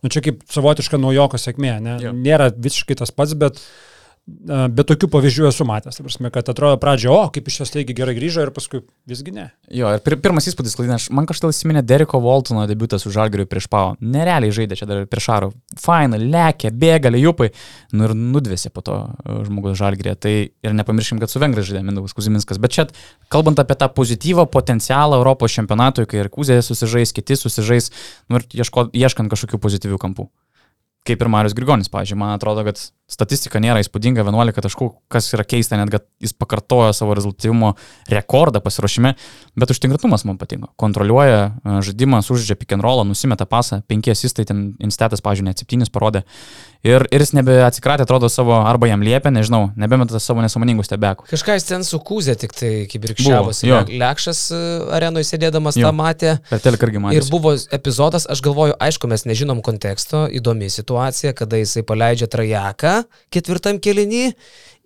Nu 0.01 0.09
čia 0.09 0.23
kaip 0.25 0.41
savotiška 0.49 0.97
naujoko 0.97 1.37
sėkmė, 1.37 1.75
ne? 1.83 1.97
Jo. 2.01 2.13
nėra 2.15 2.49
visiškai 2.55 2.97
tas 3.03 3.11
pats, 3.13 3.35
bet, 3.37 3.59
uh, 3.59 3.90
bet 4.27 4.87
tokių 4.89 5.09
pavyzdžių 5.11 5.47
esu 5.49 5.65
matęs. 5.67 5.97
Ta 5.97 6.03
prasme, 6.05 6.29
kad 6.33 6.49
atrodo 6.51 6.77
pradžioje, 6.81 7.13
o 7.25 7.29
kaip 7.33 7.47
iš 7.49 7.57
čia 7.59 7.67
staigi 7.67 7.95
gerai 7.97 8.13
grįžo 8.15 8.43
ir 8.45 8.51
paskui 8.53 8.83
visgi 9.09 9.33
ne. 9.33 9.47
Jo, 9.73 9.89
ir 9.95 10.03
pir 10.05 10.15
pirmas 10.21 10.45
įspūdis, 10.49 10.75
klaidina, 10.77 10.99
man 11.15 11.27
kažkaip 11.29 11.51
įsiminė 11.51 11.81
Deriko 11.87 12.21
Voltono 12.23 12.63
debutas 12.69 13.03
su 13.05 13.11
Žalgiriu 13.13 13.47
prieš 13.49 13.67
Pau. 13.71 13.95
Nerealiai 13.99 14.53
žaidė 14.55 14.77
čia 14.79 14.87
dar 14.89 15.07
prieš 15.09 15.27
Šarų. 15.29 15.49
Faina, 15.81 16.19
lėkė, 16.21 16.71
bėga, 16.83 17.11
liupai. 17.13 17.49
Nu 17.95 18.07
ir 18.07 18.15
nudvėsi 18.17 18.71
po 18.73 18.85
to 18.85 18.99
e, 19.01 19.39
žmogus 19.47 19.79
Žalgirė. 19.81 20.13
Tai 20.21 20.35
ir 20.51 20.77
nepamirškim, 20.77 21.21
kad 21.21 21.33
su 21.33 21.41
Vengrai 21.41 21.65
žaidė 21.65 21.81
Mindaugas 21.87 22.15
Kuziminskas. 22.17 22.61
Bet 22.61 22.77
čia, 22.77 22.87
kalbant 23.33 23.59
apie 23.61 23.77
tą 23.79 23.89
pozityvą 23.95 24.45
potencialą 24.53 25.19
Europos 25.21 25.57
čempionatui, 25.57 26.05
kai 26.09 26.23
ir 26.23 26.31
Kuzė 26.33 26.61
susižais, 26.65 27.15
kiti 27.17 27.39
susižais, 27.39 27.91
nu 28.29 28.41
ir 28.41 28.47
ieško, 28.61 28.91
ieškant 28.93 29.33
kažkokių 29.33 29.61
pozityvių 29.65 30.01
kampų. 30.01 30.29
Kaip 31.01 31.23
ir 31.23 31.29
Marius 31.33 31.55
Grigonis, 31.57 31.89
pažiūrėjau, 31.89 32.19
man 32.21 32.35
atrodo, 32.35 32.61
kad 32.67 32.77
statistika 33.11 33.59
nėra 33.59 33.81
įspūdinga 33.81 34.21
11 34.21 34.63
taškų, 34.67 34.87
kas 35.11 35.31
yra 35.35 35.43
keista, 35.49 35.79
net 35.79 35.89
kad 35.91 36.05
jis 36.21 36.35
pakartojo 36.37 36.91
savo 36.95 37.15
rezultatyvumo 37.17 37.73
rekordą 38.11 38.61
pasiruošime, 38.63 39.15
bet 39.57 39.73
užtinkrintumas 39.73 40.23
man 40.29 40.37
patiko. 40.39 40.69
Kontroliuoja 40.79 41.39
e, 41.41 41.79
žaidimą, 41.89 42.21
sužaidžia 42.23 42.55
pick 42.59 42.75
and 42.77 42.85
rollą, 42.85 43.07
nusimeta 43.09 43.47
pasą, 43.49 43.81
5 43.89 44.11
asistai 44.13 44.45
ten 44.47 44.67
instatas, 44.79 45.23
pažiūrėjau, 45.25 45.49
net 45.49 45.65
7 45.65 45.89
parodė. 45.91 46.23
Ir, 46.85 47.03
ir 47.13 47.21
jis 47.21 47.33
nebeatsikratė, 47.37 48.07
atrodo, 48.07 48.29
savo, 48.31 48.55
arba 48.65 48.87
jam 48.89 49.03
liepia, 49.05 49.29
nežinau, 49.33 49.67
nebemeta 49.77 50.17
savo 50.21 50.41
nesąmoningų 50.41 50.85
stebekų. 50.87 51.27
Kažką 51.29 51.57
jis 51.57 51.67
ten 51.67 51.85
sukūzė, 51.85 52.33
tik 52.41 52.55
tai 52.57 52.71
kibirkščiavosi. 52.89 53.69
Lekšas 54.01 54.39
e, 54.55 54.61
arenoje 54.97 55.27
sėdėdamas 55.29 55.77
Jo. 55.77 55.89
tą 55.89 55.97
matė. 55.97 56.37
Per 56.49 56.87
man. 56.97 57.13
Ir 57.13 57.27
buvo 57.29 57.53
epizodas, 57.53 58.25
aš 58.25 58.41
galvoju, 58.45 58.79
aišku, 58.81 59.11
mes 59.11 59.27
nežinom 59.29 59.61
konteksto, 59.65 60.23
įdomi 60.25 60.71
situacija, 60.73 60.90
kada 61.37 61.59
jisai 61.61 61.83
paleidžia 61.87 62.27
trajeką 62.31 62.93
ketvirtam 63.33 63.79
kelinį 63.81 64.25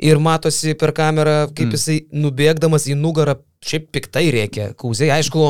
ir 0.05 0.19
matosi 0.19 0.75
per 0.79 0.93
kamerą, 0.95 1.37
kaip 1.51 1.69
mm. 1.69 1.75
jisai 1.77 1.97
nubėgdamas 2.11 2.87
į 2.91 2.97
nugarą, 2.99 3.37
šiaip 3.65 3.89
piktai 3.95 4.27
reikia. 4.33 4.71
Kūzai, 4.79 5.09
aišku, 5.15 5.45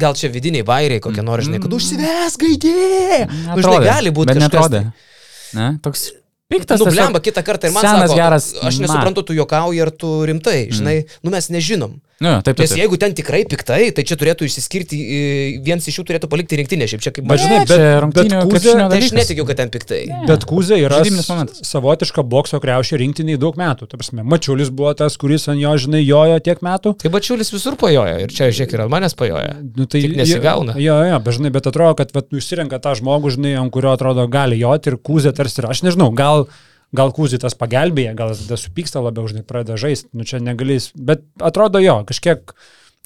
gal 0.00 0.16
čia 0.18 0.30
vidiniai 0.32 0.66
bairiai 0.66 1.02
kokie 1.04 1.24
nors, 1.24 1.46
žinai, 1.46 1.60
kad 1.62 1.76
užsives 1.76 2.38
gaidė. 2.40 3.26
Nu, 3.52 3.60
žinai, 3.62 3.78
gali 3.86 4.14
būti 4.14 4.34
bet 4.34 4.42
kažkas. 4.42 4.50
netrodė. 4.50 4.82
tai. 4.88 5.58
Ne, 5.58 5.68
toks 5.84 6.08
piktas. 6.50 6.82
Nu, 6.82 6.90
blemba, 6.92 7.22
kitą 7.24 7.44
kartą 7.46 7.70
ir 7.70 7.76
man 7.76 7.86
senas 7.86 8.10
sako, 8.10 8.18
geras 8.18 8.50
aš 8.58 8.82
nesuprantu, 8.82 9.24
tu 9.30 9.38
juokauji 9.38 9.82
ar 9.84 9.92
tu 9.94 10.12
rimtai, 10.28 10.60
žinai, 10.74 11.00
mm. 11.04 11.22
nu 11.24 11.34
mes 11.34 11.50
nežinom. 11.54 11.96
Jo, 12.18 12.40
taip, 12.42 12.56
taip. 12.56 12.64
Nes 12.64 12.72
jeigu 12.74 12.96
ten 12.98 13.12
tikrai 13.14 13.44
piktai, 13.46 13.92
tai 13.94 14.02
čia 14.02 14.16
turėtų 14.18 14.48
išsiskirti, 14.48 14.96
e, 14.98 15.18
vienas 15.62 15.86
iš 15.86 16.00
jų 16.00 16.04
turėtų 16.08 16.26
palikti 16.32 16.58
rinktinę, 16.58 16.88
šiaip 16.90 17.04
čia 17.04 17.12
kaip 17.14 17.28
Ne, 17.28 17.60
bet, 17.62 17.70
bet 18.10 18.32
krepšinio 18.50 18.88
Tai 18.90 18.98
aš 18.98 19.12
netikiu, 19.14 19.44
kad 19.46 19.60
ten 19.60 19.70
piktai. 19.70 20.00
Bet 20.26 20.42
Kuzė 20.48 20.80
yra 20.82 20.98
savotiška 21.06 22.24
bokso 22.26 22.58
kreušė 22.62 22.98
rinktiniai 23.04 23.38
daug 23.38 23.54
metų. 23.60 23.86
Prasme, 23.94 24.26
Mačiulis 24.26 24.72
buvo 24.74 24.90
tas, 24.98 25.14
kuris 25.20 25.46
ant 25.52 25.62
jo, 25.62 25.76
žinai, 25.78 26.02
jojo 26.02 26.42
tiek 26.42 26.58
metų. 26.66 26.96
Tai 26.98 27.12
bačiulis 27.14 27.54
visur 27.54 27.78
pajoja 27.78 28.18
ir 28.24 28.34
čia, 28.34 28.50
žiūrėk, 28.50 28.74
ir 28.74 28.84
ant 28.88 28.94
manęs 28.96 29.14
pajoja. 29.18 29.54
Nu, 29.62 29.86
tai 29.86 30.02
Tik 30.02 30.18
nesigauna. 30.18 30.74
Jo, 30.82 30.98
jo, 31.06 31.20
bet 31.22 31.38
žinai, 31.38 31.54
bet 31.54 31.70
atrodo, 31.70 31.94
kad 32.02 32.10
vat, 32.18 32.32
nu, 32.34 32.42
išsirenka 32.42 32.82
tą 32.82 32.96
žmogų, 32.98 33.36
žinai, 33.38 33.54
ant 33.62 33.74
kurio 33.74 33.94
atrodo 33.94 34.26
gali 34.30 34.58
joti 34.58 34.90
ir 34.90 34.98
Kuzė 34.98 35.34
tarsi 35.38 35.62
yra. 35.62 35.70
Aš 35.70 35.86
nežinau, 35.86 36.10
gal, 36.18 36.48
gal 36.96 37.12
Kuzė 37.12 37.38
tas 37.42 37.54
pagelbėja, 37.58 38.14
gal 38.16 38.32
jis 38.32 38.46
tada 38.46 38.56
supyksta 38.60 39.02
labiau, 39.04 39.28
žinai, 39.28 39.44
pradeda 39.46 39.76
žaisti. 39.80 40.08
Nu, 40.16 40.24
čia 40.28 40.40
negalės. 40.40 40.90
Bet 40.96 41.24
atrodo 41.40 41.80
jo, 41.82 42.00
kažkiek 42.08 42.54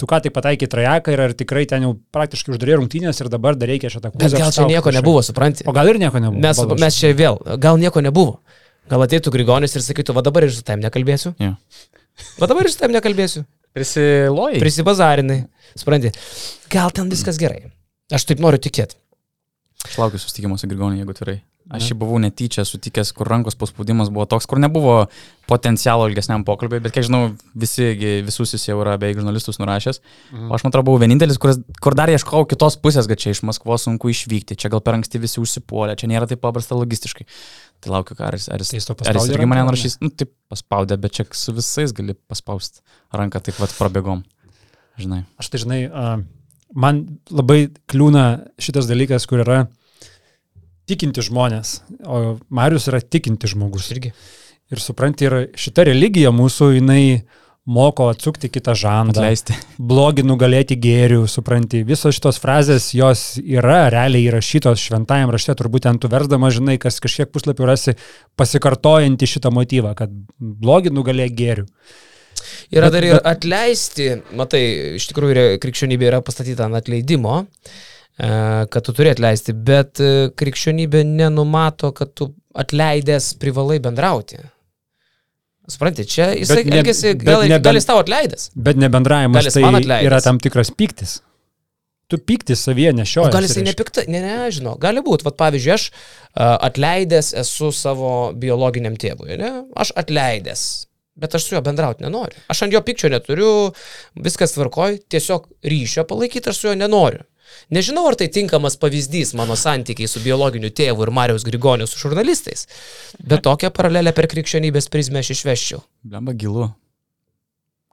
tu 0.01 0.07
ką 0.09 0.21
tik 0.25 0.33
pataikai 0.35 0.67
trajeką 0.71 1.13
ir 1.15 1.21
ar 1.21 1.35
tikrai 1.37 1.65
ten 1.69 1.85
jau 1.87 1.93
praktiškai 2.15 2.55
uždarė 2.55 2.79
rungtynės 2.81 3.21
ir 3.23 3.29
dabar 3.31 3.55
dar 3.59 3.69
reikia 3.71 3.91
šitą 3.93 4.11
Bet 4.15 4.23
Kuzę. 4.29 4.39
gal 4.41 4.53
čia 4.55 4.67
nieko 4.71 4.87
kažkaip. 4.89 4.99
nebuvo, 5.01 5.23
supranti. 5.23 5.67
O 5.69 5.75
gal 5.77 5.91
ir 5.93 5.99
nieko 6.03 6.19
nebuvo. 6.23 6.41
Mes, 6.43 6.57
palauk. 6.59 6.81
mes 6.81 6.99
čia 6.99 7.13
vėl, 7.19 7.39
gal 7.63 7.79
nieko 7.79 8.03
nebuvo. 8.03 8.39
Gal 8.91 9.05
ateitų 9.05 9.31
Grigonis 9.35 9.77
ir 9.79 9.85
sakytų, 9.85 10.15
va 10.17 10.23
dabar 10.27 10.43
ir 10.47 10.51
su 10.55 10.65
tavim 10.67 10.83
nekalbėsiu. 10.83 11.35
Jo. 11.39 11.53
Va 12.41 12.49
dabar 12.51 12.67
ir 12.67 12.73
su 12.75 12.81
tavim 12.81 12.97
nekalbėsiu. 12.97 13.45
Prisilojai. 13.73 14.59
Prisibazarinai. 14.61 15.39
Supranti. 15.79 16.11
Gal 16.73 16.91
ten 16.93 17.09
viskas 17.13 17.39
gerai. 17.41 17.71
Aš 18.13 18.27
taip 18.29 18.43
noriu 18.43 18.59
tikėti. 18.61 18.99
Aš 19.87 19.97
laukiu 20.03 20.19
susitikimo 20.21 20.59
su 20.61 20.69
Grigonė, 20.69 20.99
jeigu 21.01 21.15
tvirtai. 21.17 21.39
Aš 21.73 21.89
jį 21.89 21.97
buvau 22.03 22.19
netyčia 22.21 22.67
sutikęs, 22.69 23.15
kur 23.17 23.29
rankos 23.33 23.57
paspaudimas 23.57 24.11
buvo 24.13 24.27
toks, 24.29 24.45
kur 24.49 24.61
nebuvo 24.61 25.07
potencialo 25.49 26.05
ilgesniam 26.11 26.45
pokalbiui, 26.45 26.83
bet 26.85 26.93
kiek 26.95 27.07
žinau, 27.09 27.31
visi, 27.59 27.87
visus 28.27 28.53
jis 28.53 28.69
jau 28.69 28.77
yra 28.83 28.99
beveik 29.01 29.17
žurnalistus 29.21 29.59
nurašęs. 29.61 30.03
Mhm. 30.33 30.51
O 30.51 30.57
aš 30.59 30.67
man 30.67 30.73
atrodo 30.73 30.91
buvau 30.91 31.01
vienintelis, 31.03 31.41
kuris, 31.41 31.63
kur 31.83 31.97
dar 31.99 32.13
ieškojau 32.13 32.49
kitos 32.51 32.77
pusės, 32.83 33.09
kad 33.09 33.21
čia 33.23 33.33
iš 33.33 33.43
Maskvos 33.49 33.89
sunku 33.89 34.13
išvykti, 34.13 34.59
čia 34.61 34.69
gal 34.73 34.85
per 34.85 34.99
anksti 34.99 35.23
visi 35.23 35.41
užsipuolė, 35.41 35.97
čia 35.97 36.13
nėra 36.13 36.29
taip 36.29 36.45
paprasta 36.45 36.77
logistiškai. 36.77 37.27
Tai 37.83 37.97
laukiu, 37.97 38.19
ar 38.23 38.37
jis, 38.37 38.51
ar 38.53 38.63
jis, 38.63 38.87
Tai 38.93 39.09
ar 39.09 39.19
jis 39.19 39.33
irgi 39.33 39.49
mane 39.49 39.65
nurašys. 39.67 39.99
Nu, 40.05 40.13
taip 40.13 40.31
paspaudė, 40.53 41.01
bet 41.01 41.17
čia 41.17 41.27
su 41.35 41.57
visais 41.57 41.97
gali 41.97 42.15
paspausti 42.31 42.85
ranką 43.17 43.41
taip 43.43 43.59
pat 43.59 43.75
prabėgom. 43.81 44.23
Žinai. 45.01 45.25
Aš 45.41 45.49
tai 45.51 45.63
žinai, 45.65 45.81
man 46.77 47.05
labai 47.33 47.65
kliūna 47.91 48.27
šitas 48.61 48.87
dalykas, 48.91 49.27
kur 49.27 49.43
yra 49.43 49.65
tikinti 50.91 51.23
žmonės, 51.25 51.81
o 52.05 52.39
Marius 52.51 52.89
yra 52.91 53.01
tikinti 53.01 53.51
žmogus. 53.51 53.91
Irgi. 53.95 54.13
Ir 54.73 54.81
supranti, 54.81 55.27
ir 55.29 55.35
šita 55.59 55.85
religija 55.85 56.31
mūsų, 56.33 56.71
jinai 56.79 57.23
moko 57.69 58.09
atsukti 58.11 58.49
kitą 58.51 58.73
žandą, 58.75 59.21
Atleisti. 59.21 59.55
blogį 59.79 60.25
nugalėti 60.27 60.75
gėrių, 60.83 61.21
supranti. 61.31 61.85
Visos 61.87 62.17
šitos 62.17 62.41
frazės, 62.43 62.89
jos 62.97 63.37
yra 63.39 63.85
realiai 63.93 64.25
įrašytos 64.31 64.81
šventajam 64.83 65.31
rašte, 65.31 65.55
turbūt 65.61 65.85
ten 65.87 66.01
tu 66.03 66.09
versdama, 66.11 66.51
žinai, 66.51 66.79
kas 66.83 66.99
kažkiek 67.05 67.31
puslapių 67.31 67.69
rasi 67.69 67.95
pasikartojantį 68.41 69.29
šitą 69.37 69.53
motyvą, 69.55 69.95
kad 69.99 70.11
blogį 70.41 70.91
nugalėti 70.97 71.37
gėrių. 71.39 71.67
Yra 72.73 72.89
Bet- 72.89 72.93
dar 72.97 73.05
ir 73.05 73.15
bet- 73.21 73.27
atleisti, 73.29 74.09
matai, 74.35 74.63
iš 74.99 75.07
tikrųjų 75.13 75.59
krikščionybė 75.63 76.09
yra 76.11 76.21
pastatyta 76.25 76.65
ant 76.67 76.75
atleidimo, 76.81 77.45
e, 77.47 77.83
kad 78.69 78.85
tu 78.85 78.93
turi 78.93 79.13
atleisti, 79.13 79.55
bet 79.57 80.01
e, 80.03 80.31
krikščionybė 80.37 81.05
nenumato, 81.09 81.93
kad 81.97 82.13
tu 82.15 82.33
atleidęs 82.55 83.33
privalai 83.41 83.79
bendrauti. 83.83 84.41
Supranti, 85.71 86.05
čia 86.05 86.33
jisai 86.37 86.65
ne- 86.67 86.81
elgesi, 86.83 87.15
gal, 87.17 87.47
ne 87.49 87.59
gal 87.63 87.79
jis 87.79 87.87
tau 87.89 88.03
atleidęs. 88.03 88.51
Bet 88.55 88.81
nebendravimas 88.83 89.49
tai 89.55 89.63
atleidęs? 89.65 90.09
yra 90.11 90.21
tam 90.25 90.41
tikras 90.43 90.73
pyktis. 90.75 91.21
Tu 92.13 92.19
pyktis 92.21 92.61
savyje 92.67 92.93
nešioji. 92.93 93.33
gal 93.33 93.47
jisai 93.47 93.65
nepikta, 93.65 94.05
ne, 94.13 94.21
ne, 94.21 94.37
žinau, 94.53 94.75
gali 94.77 95.01
būti, 95.01 95.25
vad 95.25 95.39
pavyzdžiui, 95.41 95.73
aš 95.73 95.89
a, 95.89 96.59
atleidęs 96.69 97.33
esu 97.41 97.71
savo 97.73 98.11
biologiniam 98.37 98.99
tėvui, 99.01 99.39
ne? 99.41 99.53
Aš 99.73 99.95
atleidęs, 100.03 100.67
bet 101.17 101.39
aš 101.39 101.47
su 101.47 101.57
juo 101.57 101.63
bendrauti 101.65 102.05
nenoriu. 102.05 102.37
Aš 102.53 102.67
ant 102.67 102.77
jo 102.77 102.83
pykčio 102.85 103.09
neturiu, 103.15 103.53
viskas 104.21 104.53
tvarkoj, 104.59 104.99
tiesiog 105.09 105.49
ryšio 105.65 106.05
palaikyti 106.11 106.53
aš 106.53 106.61
su 106.61 106.69
juo 106.69 106.77
nenoriu. 106.77 107.25
Nežinau, 107.73 108.05
ar 108.11 108.19
tai 108.19 108.29
tinkamas 108.33 108.79
pavyzdys 108.81 109.35
mano 109.39 109.57
santykiai 109.59 110.11
su 110.11 110.23
biologiniu 110.25 110.73
tėvu 110.75 111.07
ir 111.07 111.15
Marijos 111.15 111.47
Grigoniu 111.49 111.89
su 111.91 112.01
žurnalistais, 112.03 112.69
bet 113.19 113.45
tokią 113.47 113.73
paralelę 113.75 114.15
per 114.17 114.29
krikščionybės 114.33 114.91
prizmę 114.93 115.25
aš 115.25 115.35
išveščiau. 115.37 115.83
Blemba 116.09 116.37
gilu. 116.37 116.71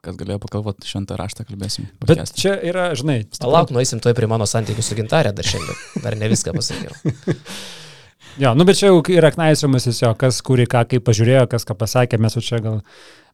Kas 0.00 0.16
galėjo 0.16 0.38
pakalboti 0.40 0.88
šventą 0.88 1.18
raštą, 1.20 1.44
kalbėsim. 1.44 1.90
Bet 2.00 2.14
podcast'e. 2.14 2.40
čia 2.40 2.54
yra, 2.64 2.86
žinai, 2.96 3.18
Palauk, 3.36 3.68
nueisim 3.76 4.00
toj 4.00 4.14
prie 4.16 4.28
mano 4.30 4.46
santykių 4.48 4.84
su 4.84 4.96
gintarė 4.96 5.34
dar 5.36 5.44
šiandien. 5.44 5.82
Dar 6.00 6.16
ne 6.16 6.30
viską 6.32 6.56
pasakiau. 6.56 6.96
Jo, 8.38 8.54
nu 8.54 8.64
bet 8.64 8.78
čia 8.78 8.88
jau 8.88 9.00
yra 9.10 9.32
knaisiamasis 9.34 10.04
jo, 10.04 10.12
kas 10.18 10.38
kuri 10.46 10.64
ką, 10.70 10.84
kaip 10.88 11.04
pažiūrėjo, 11.04 11.48
kas 11.50 11.66
ką 11.66 11.74
pasakė, 11.80 12.20
mes 12.22 12.38
čia 12.46 12.60
gal. 12.62 12.78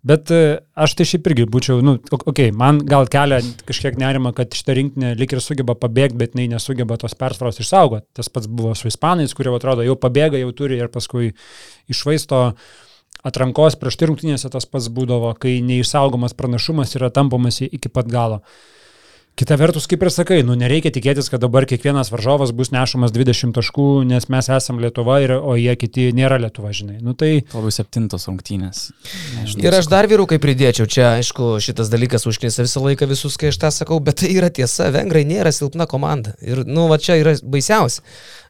Bet 0.06 0.30
e, 0.30 0.58
aš 0.76 0.94
tai 0.98 1.06
šiaip 1.08 1.26
irgi 1.30 1.46
būčiau, 1.50 1.80
nu, 1.82 1.96
okei, 1.98 2.28
okay, 2.30 2.52
man 2.54 2.78
gal 2.86 3.08
kelia 3.10 3.40
kažkiek 3.66 3.96
nerima, 3.98 4.32
kad 4.36 4.54
šitą 4.54 4.76
rinkinį 4.78 5.14
lik 5.18 5.32
ir 5.34 5.42
sugeba 5.42 5.74
pabėgti, 5.78 6.18
bet 6.20 6.36
jinai 6.36 6.48
nesugeba 6.52 6.98
tos 7.00 7.16
persvaros 7.18 7.58
išsaugoti. 7.62 8.06
Tas 8.14 8.30
pats 8.30 8.46
buvo 8.46 8.74
su 8.78 8.90
ispanais, 8.90 9.34
kurie 9.34 9.54
atrodo 9.56 9.86
jau 9.86 9.96
pabėga, 9.98 10.38
jau 10.42 10.52
turi 10.54 10.78
ir 10.78 10.92
paskui 10.92 11.32
išvaisto 11.90 12.52
atrankos 13.26 13.74
prieš 13.80 13.98
tai 13.98 14.10
rungtynėse 14.10 14.50
tas 14.52 14.68
pats 14.70 14.86
būdavo, 14.92 15.32
kai 15.40 15.58
neišsaugomas 15.64 16.36
pranašumas 16.38 16.94
yra 16.98 17.10
tampomas 17.10 17.62
i- 17.64 17.70
iki 17.72 17.88
pat 17.90 18.06
galo. 18.06 18.42
Kita 19.36 19.52
vertus, 19.60 19.84
kaip 19.84 20.00
ir 20.00 20.08
sakai, 20.08 20.38
nu 20.48 20.54
nereikia 20.56 20.88
tikėtis, 20.88 21.26
kad 21.28 21.42
dabar 21.42 21.66
kiekvienas 21.68 22.08
varžovas 22.08 22.54
bus 22.56 22.70
nešamas 22.72 23.12
20 23.12 23.52
taškų, 23.58 23.88
nes 24.08 24.30
mes 24.32 24.46
esame 24.48 24.80
Lietuva, 24.80 25.18
ir, 25.20 25.34
o 25.36 25.58
jie 25.60 25.74
kiti 25.76 26.06
nėra 26.16 26.38
Lietuva, 26.40 26.70
žinai. 26.72 27.02
Nu 27.04 27.12
tai 27.12 27.42
Labai 27.52 27.74
septintos 27.76 28.24
rungtynės. 28.30 28.86
Nežinau, 29.34 29.66
Ir 29.68 29.76
aš 29.76 29.90
dar 29.92 30.08
vyrukai 30.08 30.38
pridėčiau, 30.40 30.88
čia 30.88 31.10
aišku 31.18 31.58
šitas 31.60 31.92
dalykas 31.92 32.24
užknisa 32.30 32.64
visą 32.64 32.80
laiką 32.86 33.10
visus, 33.12 33.36
kai 33.36 33.52
aš 33.52 33.60
tą 33.60 33.74
sakau, 33.76 34.00
bet 34.00 34.22
tai 34.22 34.32
yra 34.38 34.48
tiesa, 34.48 34.88
vengrai 34.94 35.26
nėra 35.28 35.52
silpna 35.52 35.84
komanda. 35.84 36.32
Ir, 36.40 36.64
nu, 36.64 36.88
va 36.88 36.96
čia 36.96 37.20
yra 37.20 37.36
baisiausia. 37.44 38.00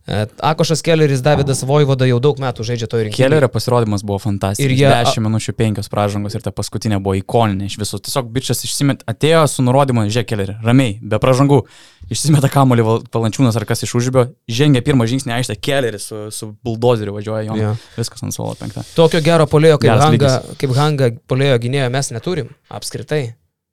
E, 0.07 0.27
Akošas 0.39 0.83
Kelleris, 0.87 1.19
Davidas 1.25 1.65
Vojvoda 1.67 2.07
jau 2.07 2.21
daug 2.23 2.39
metų 2.39 2.63
žaidžia 2.69 2.87
to 2.87 3.01
rinkimų. 3.03 3.17
Kellerio 3.19 3.49
pasirodymas 3.51 4.05
buvo 4.07 4.21
fantastiškas. 4.23 4.63
Ir 4.63 4.75
jie- 4.77 4.87
jie... 4.87 5.05
10 5.11 5.25
minučių 5.25 5.55
5 5.59 5.89
pražangos 5.91 6.37
ir 6.39 6.45
ta 6.45 6.53
paskutinė 6.55 7.01
buvo 7.03 7.17
ikoninė 7.19 7.67
iš 7.67 7.75
visų. 7.83 7.99
Tiesiog 8.07 8.29
bičias 8.31 8.63
išsimet, 8.69 9.03
atėjo 9.11 9.41
su 9.51 9.65
nurodymu, 9.67 10.05
žiūrėk, 10.07 10.29
Kellerį, 10.31 10.55
ramiai, 10.63 10.99
be 11.03 11.19
pražangų. 11.19 11.59
Išsimeta 12.15 12.47
kamuolį 12.55 12.85
val- 12.87 13.03
valančiūnas 13.17 13.57
ar 13.59 13.65
kas 13.67 13.83
iš 13.83 13.97
užžibio, 13.99 14.29
žengia 14.47 14.79
pirmą 14.87 15.09
žingsnį 15.11 15.33
aištę, 15.41 15.57
Kelleris 15.59 16.07
su, 16.07 16.21
su 16.31 16.53
buldozeriu 16.63 17.17
važiuoja 17.17 17.49
jo. 17.49 17.57
Jo. 17.59 17.73
Viskas 17.97 18.23
ant 18.23 18.37
suolo 18.37 18.55
penktą. 18.61 18.85
Tokio 18.95 19.19
gero 19.27 19.49
polėjo 19.51 19.81
kaip 19.83 19.91
Geras 19.91 20.05
Hanga, 20.07 20.31
kaip 20.61 20.77
Hanga 20.79 21.11
polėjo 21.27 21.59
gynėjo 21.67 21.91
mes 21.91 22.13
neturim. 22.15 22.53
Apskritai. 22.71 23.25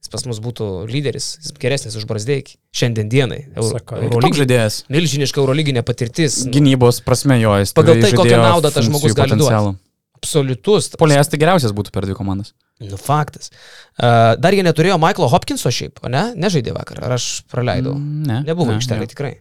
Jis 0.03 0.11
pas 0.11 0.25
mus 0.27 0.39
būtų 0.43 0.65
lyderis, 0.91 1.37
jis 1.39 1.53
geresnis 1.63 1.95
už 1.95 2.03
Brasdeikį. 2.09 2.57
Šiandien 2.75 3.07
dienai. 3.07 3.45
Euro, 3.55 3.79
Eurolygi- 3.79 4.41
žaidėjas. 4.41 4.81
Milžiniška 4.91 5.39
eurolyginė 5.39 5.83
patirtis. 5.87 6.41
Gynybos 6.51 6.99
prasme 7.05 7.37
jo, 7.39 7.53
jis 7.61 7.71
Pagal 7.77 8.01
tai, 8.03 8.11
kokią 8.11 8.41
naudą 8.43 8.73
tas 8.75 8.83
žmogus 8.89 9.15
gali 9.15 9.37
duoti. 9.39 9.77
Absoliutus. 10.19 10.89
Polėjas 10.99 11.31
tai 11.31 11.39
geriausias 11.39 11.71
būtų 11.75 11.91
per 11.95 12.05
dvi 12.07 12.15
komandas. 12.15 12.53
Nu, 12.83 12.97
faktas. 12.99 13.49
Uh, 13.95 14.35
dar 14.39 14.55
jie 14.55 14.63
neturėjo 14.65 14.95
Michaelo 14.99 15.27
Hopkinso 15.31 15.71
šiaip, 15.71 15.99
ne? 16.11 16.33
Nežaidė 16.39 16.73
vakar, 16.75 16.99
ar 17.03 17.15
aš 17.17 17.43
praleidau? 17.51 17.95
Mm, 17.95 18.23
Ne. 18.27 18.37
Nebuvo 18.47 18.71
ne, 18.71 18.79
aikštelė 18.79 19.07
tikrai. 19.11 19.33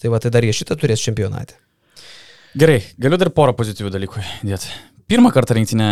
Tai 0.00 0.12
va, 0.12 0.20
tai 0.24 0.30
dar 0.32 0.44
jie 0.46 0.52
šitą 0.56 0.76
turės 0.78 1.00
čempionate. 1.04 1.56
Gerai, 2.56 2.80
galiu 3.00 3.18
dar 3.20 3.28
porą 3.34 3.52
pozityvių 3.56 3.90
dalykų 3.92 4.24
dėti. 4.46 4.72
Pirmą 5.08 5.30
kartą 5.32 5.56
rinktinė 5.56 5.90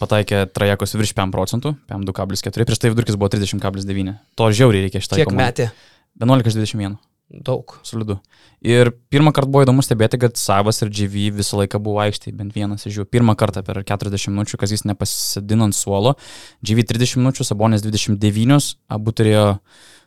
pataikė 0.00 0.46
trajekus 0.56 0.96
virš 0.96 1.12
5 1.18 1.34
procentų, 1.34 1.74
5,2,4, 1.90 2.64
prieš 2.64 2.80
tai 2.80 2.92
vidurkis 2.94 3.18
buvo 3.20 3.28
30,9. 3.34 4.14
To 4.40 4.46
žiauriai 4.48 4.86
reikia 4.86 5.02
šitą. 5.04 5.18
Kiek 5.20 5.34
metė? 5.36 5.68
11 6.22 6.48
iš 6.48 6.56
21. 6.56 6.96
Daug. 7.44 7.74
Solidu. 7.82 8.18
Ir 8.64 8.90
pirmą 9.12 9.32
kartą 9.36 9.50
buvo 9.52 9.64
įdomu 9.64 9.82
stebėti, 9.84 10.20
kad 10.22 10.36
Savas 10.40 10.80
ir 10.84 10.92
GV 10.92 11.30
visą 11.40 11.58
laiką 11.60 11.80
buvo 11.82 12.00
aikštėje, 12.04 12.36
bent 12.36 12.56
vienas 12.56 12.84
iš 12.88 13.00
jų. 13.00 13.06
Pirmą 13.10 13.34
kartą 13.36 13.64
per 13.66 13.80
40 13.84 14.32
minučių, 14.32 14.60
kas 14.60 14.72
jis 14.72 14.84
nepasėdino 14.88 15.68
ant 15.68 15.76
suolo. 15.76 16.14
GV 16.64 16.86
30 16.92 17.20
minučių, 17.20 17.44
Sabonės 17.48 17.84
29, 17.84 18.70
abu 18.92 19.16
turėjo 19.16 19.46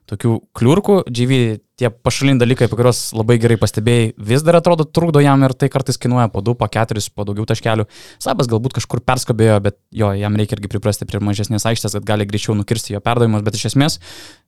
tokių 0.09 0.37
kliurkų. 0.57 1.01
GV 1.09 1.41
tie 1.77 1.91
pašaliniai 1.93 2.41
dalykai, 2.41 2.65
apie 2.65 2.77
kuriuos 2.79 2.99
labai 3.13 3.37
gerai 3.41 3.57
pastebėjai, 3.61 4.09
vis 4.29 4.41
dar 4.45 4.57
atrodo 4.57 4.85
trukdo 4.89 5.21
jam 5.21 5.43
ir 5.45 5.53
tai 5.53 5.69
kartais 5.69 5.99
kainuoja 6.01 6.25
po 6.33 6.41
2, 6.41 6.55
po 6.57 6.65
4, 6.73 7.03
po 7.13 7.25
daugiau 7.27 7.45
taškelių. 7.49 7.85
Sabas 8.23 8.49
galbūt 8.49 8.79
kažkur 8.79 9.03
perskabėjo, 9.05 9.59
bet 9.67 9.77
jo, 9.93 10.09
jam 10.17 10.37
reikia 10.39 10.57
irgi 10.57 10.71
priprasti 10.73 11.05
prie 11.05 11.21
mažesnės 11.21 11.67
aikštės, 11.69 11.99
kad 11.99 12.07
gali 12.07 12.25
greičiau 12.29 12.55
nukirsti 12.57 12.95
jo 12.95 13.01
perdavimus, 13.05 13.43
bet 13.45 13.59
iš 13.59 13.67
esmės, 13.69 13.99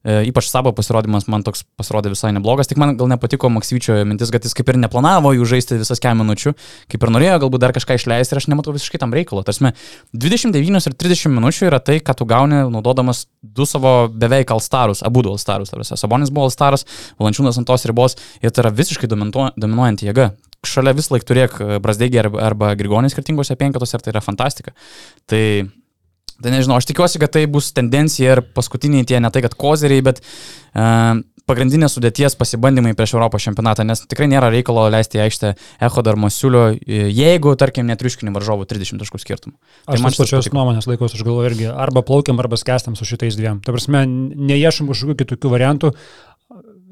e, 0.02 0.24
ypač 0.32 0.50
Sabo 0.50 0.74
pasirodymas 0.74 1.30
man 1.30 1.46
toks 1.46 1.62
pasirodė 1.78 2.16
visai 2.16 2.32
neblogas, 2.34 2.72
tik 2.72 2.82
man 2.82 2.96
gal 2.98 3.12
nepatiko 3.12 3.52
Maksvyčio 3.54 4.00
mintis, 4.10 4.34
kad 4.34 4.48
jis 4.48 4.58
kaip 4.58 4.74
ir 4.74 4.82
neplanavo 4.82 5.36
jų 5.38 5.46
žaisti 5.54 5.78
visas 5.78 6.02
kem 6.02 6.18
minučių, 6.24 6.56
kaip 6.90 7.06
ir 7.06 7.14
norėjo 7.14 7.38
galbūt 7.46 7.62
dar 7.62 7.76
kažką 7.78 8.00
išleisti 8.00 8.34
ir 8.34 8.42
aš 8.42 8.50
nematau 8.50 8.74
visiškai 8.74 9.04
tam 9.06 9.14
reikalo. 9.14 9.46
Tarsi 9.46 9.70
29 10.18 10.90
ir 10.90 10.98
30 11.06 11.36
minučių 11.38 11.70
yra 11.70 11.78
tai, 11.84 12.00
ką 12.02 12.18
tu 12.18 12.26
gauni 12.26 12.66
naudodamas 12.74 13.28
du 13.46 13.70
savo 13.70 14.10
beveik 14.10 14.50
alstarus, 14.56 15.04
abu 15.06 15.22
du 15.22 15.36
alstarus. 15.36 15.76
Sabonis 16.00 16.34
buvo 16.34 16.48
alstaras, 16.50 16.86
Valančiūnas 17.20 17.60
ant 17.60 17.68
tos 17.70 17.86
ribos 17.90 18.18
ir 18.42 18.54
tai 18.54 18.66
yra 18.66 18.74
visiškai 18.76 19.10
dominuojanti 19.10 20.10
jėga. 20.10 20.32
Šalia 20.68 20.92
vis 20.96 21.08
laik 21.12 21.24
turėk 21.28 21.60
Brasdeigį 21.84 22.24
arba, 22.26 22.42
arba 22.50 22.74
Grigonį 22.80 23.14
skirtingose 23.14 23.56
penketose 23.60 23.96
ir 23.96 24.04
tai 24.04 24.16
yra 24.16 24.24
fantastika. 24.24 24.76
Tai 25.30 25.44
Tai 26.40 26.54
nežinau, 26.54 26.78
aš 26.80 26.86
tikiuosi, 26.88 27.20
kad 27.20 27.34
tai 27.36 27.42
bus 27.52 27.74
tendencija 27.76 28.38
ir 28.38 28.40
paskutiniai 28.56 29.04
tie 29.04 29.20
ne 29.20 29.28
tai, 29.28 29.42
kad 29.44 29.58
kozeriai, 29.60 30.00
bet 30.08 30.22
uh, 30.24 31.20
pagrindinės 31.50 31.96
sudėties 31.98 32.38
pasibandymai 32.40 32.94
prieš 32.98 33.16
Europos 33.16 33.44
čempionatą, 33.46 33.86
nes 33.88 34.04
tikrai 34.10 34.30
nėra 34.32 34.52
reikalo 34.54 34.86
leisti 34.94 35.20
į 35.20 35.24
aikštę 35.26 35.52
Echo 35.88 36.04
dar 36.06 36.20
Masiulio, 36.22 36.70
jeigu, 36.86 37.56
tarkim, 37.60 37.88
netriuškinių 37.90 38.34
varžovų 38.36 38.68
30 38.70 39.02
taškų 39.02 39.22
skirtumų. 39.24 39.56
Tai 39.88 39.98
aš 39.98 40.06
man 40.06 40.18
pačios 40.18 40.52
nuomonės 40.54 40.90
laikos, 40.90 41.18
aš 41.18 41.26
galvoju 41.26 41.52
irgi, 41.52 41.70
arba 41.74 42.04
plaukiam, 42.06 42.40
arba 42.42 42.60
skestam 42.60 42.98
su 43.00 43.08
šitais 43.10 43.38
dviem. 43.40 43.64
Ta 43.66 43.74
prasme, 43.76 44.06
neiešom 44.08 44.92
kažkokių 44.92 45.18
kitokių 45.24 45.54
variantų, 45.56 45.94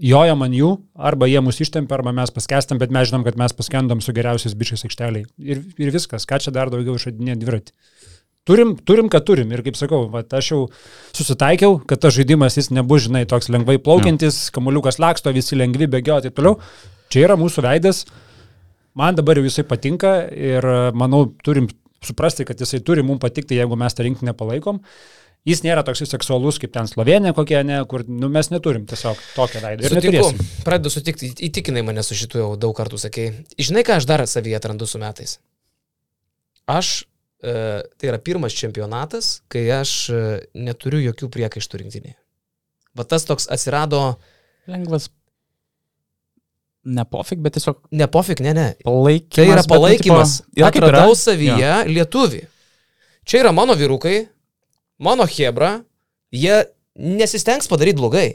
jojam 0.04 0.44
ant 0.46 0.56
jų, 0.56 0.72
arba 1.10 1.28
jie 1.30 1.42
mus 1.44 1.62
ištempia, 1.64 1.98
arba 1.98 2.14
mes 2.16 2.32
paskestam, 2.34 2.80
bet 2.82 2.94
mes 2.94 3.10
žinom, 3.10 3.24
kad 3.26 3.38
mes 3.40 3.56
paskendom 3.56 4.02
su 4.04 4.14
geriausiais 4.16 4.56
bičiais 4.58 4.86
aikšteliai. 4.88 5.26
Ir, 5.42 5.64
ir 5.82 5.94
viskas, 5.94 6.28
ką 6.30 6.40
čia 6.44 6.54
dar 6.56 6.72
daugiau 6.74 6.98
išradinė 7.00 7.38
dviratį. 7.42 7.74
Turim, 8.48 8.78
turim, 8.88 9.10
kad 9.12 9.26
turim. 9.28 9.50
Ir 9.52 9.64
kaip 9.66 9.76
sakau, 9.76 10.06
va, 10.12 10.22
aš 10.38 10.52
jau 10.54 10.60
susitaikiau, 11.18 11.82
kad 11.90 12.00
tas 12.06 12.16
žaidimas 12.16 12.56
jis 12.56 12.70
nebus, 12.72 13.04
žinai, 13.10 13.26
toks 13.28 13.50
lengvai 13.52 13.76
plaukiantis, 13.84 14.46
kamuliukas 14.56 15.02
laksto, 15.04 15.34
visi 15.36 15.58
lengvi 15.60 15.90
bėgio 15.92 16.22
ir 16.22 16.30
taip 16.30 16.38
toliau. 16.38 16.56
Čia 17.12 17.26
yra 17.26 17.36
mūsų 17.40 17.66
veidas. 17.66 18.06
Man 18.98 19.20
dabar 19.20 19.38
jau 19.38 19.44
jisai 19.46 19.68
patinka 19.68 20.14
ir 20.32 20.66
manau, 20.96 21.26
turim 21.44 21.68
suprasti, 22.08 22.46
kad 22.48 22.64
jisai 22.64 22.80
turi 22.88 23.04
mums 23.04 23.22
patikti, 23.22 23.58
jeigu 23.60 23.76
mes 23.80 23.96
tą 23.98 24.08
rinkinį 24.08 24.34
palaikom. 24.40 24.80
Jis 25.48 25.64
nėra 25.64 25.84
toks 25.88 26.04
seksualus 26.10 26.58
kaip 26.60 26.74
ten 26.76 26.90
Slovenija 26.92 27.32
kokie, 27.38 27.60
ne, 27.64 27.80
kur 27.88 28.04
nu, 28.08 28.28
mes 28.32 28.52
neturim 28.52 28.84
tiesiog 28.90 29.20
tokio 29.36 29.62
veido. 29.64 29.86
Ir 29.88 29.94
Sutinku, 29.96 30.48
pradedu 30.68 30.92
sutikti, 30.92 31.32
įtikinai 31.48 31.86
mane 31.88 32.04
su 32.04 32.18
šitu 32.20 32.42
jau 32.42 32.50
daug 32.60 32.76
kartų 32.76 33.00
sakei. 33.00 33.30
Žinai, 33.56 33.86
ką 33.88 34.02
aš 34.02 34.10
dar 34.10 34.26
savyje 34.28 34.60
atrandu 34.60 34.90
su 34.90 35.00
metais? 35.00 35.38
Aš 36.68 36.98
E, 37.38 37.84
tai 37.98 38.10
yra 38.10 38.18
pirmas 38.18 38.56
čempionatas, 38.58 39.44
kai 39.52 39.68
aš 39.70 39.92
e, 40.10 40.22
neturiu 40.58 41.04
jokių 41.04 41.30
priekaištų 41.36 41.84
rinktinėje. 41.84 42.18
Va 42.98 43.06
tas 43.06 43.28
toks 43.30 43.46
atsirado. 43.54 44.18
Lengvas. 44.66 45.12
Nepofik, 46.88 47.44
bet 47.46 47.60
tiesiog. 47.60 47.84
Nepofik, 47.94 48.42
ne, 48.42 48.56
ne. 48.58 48.68
Palaikymas. 48.82 49.36
Tai 49.38 49.46
yra 49.52 49.66
palaikymas. 49.70 50.34
Tipo, 50.48 50.64
ja, 50.64 50.72
Atradau 50.72 51.14
savyje 51.20 51.60
ja. 51.62 51.76
lietuvį. 51.86 52.42
Čia 53.28 53.44
yra 53.44 53.54
mano 53.54 53.76
vyrukai, 53.78 54.24
mano 54.98 55.28
hebra, 55.30 55.78
jie 56.34 56.66
nesistengs 56.98 57.70
padaryti 57.70 58.02
blogai. 58.02 58.28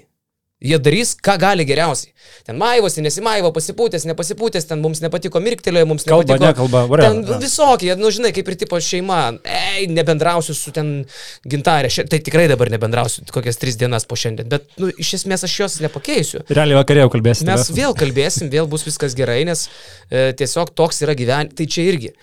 Jie 0.62 0.78
darys, 0.78 1.16
ką 1.19 1.35
gali 1.42 1.64
geriausiai. 1.66 2.12
Ten 2.47 2.54
maivosi, 2.54 3.02
nesimaivo, 3.02 3.49
pasipūtęs, 3.54 4.04
nepasipūtęs, 4.07 4.69
ten 4.69 4.78
mums 4.78 5.00
nepatiko 5.02 5.40
mirktelėjo, 5.42 5.88
mums 5.90 6.04
kalba, 6.07 6.37
nepatiko. 6.37 6.52
Kalba, 6.61 6.83
ne, 6.85 6.90
kalba, 6.92 7.00
ten 7.02 7.40
visokie, 7.42 7.88
nu 7.99 8.12
žinai, 8.14 8.31
kaip 8.37 8.50
ir 8.52 8.57
tipo 8.61 8.78
šeima, 8.78 9.19
ei, 9.42 9.88
nebendrausiu 9.90 10.54
su 10.54 10.71
ten 10.75 10.92
gintarė, 11.50 11.90
tai 12.07 12.21
tikrai 12.23 12.45
dabar 12.52 12.71
nebendrausiu 12.71 13.26
kokias 13.35 13.59
tris 13.59 13.81
dienas 13.81 14.07
po 14.07 14.14
šiandien, 14.23 14.47
bet 14.52 14.71
nu, 14.78 14.92
iš 15.02 15.16
esmės 15.19 15.42
aš 15.49 15.57
jos 15.64 15.81
nepakeisiu. 15.83 16.45
Realiai 16.47 16.78
vakarėjau 16.78 17.11
kalbėsim. 17.16 17.50
Mes 17.50 17.66
vėl 17.75 17.99
kalbėsim, 17.99 18.52
vėl 18.52 18.71
bus 18.71 18.87
viskas 18.87 19.19
gerai, 19.19 19.40
nes 19.49 19.66
e, 19.66 20.28
tiesiog 20.38 20.71
toks 20.78 21.02
yra 21.02 21.19
gyvenimas, 21.19 21.59
tai 21.59 21.66
čia 21.66 21.88
irgi. 21.90 22.14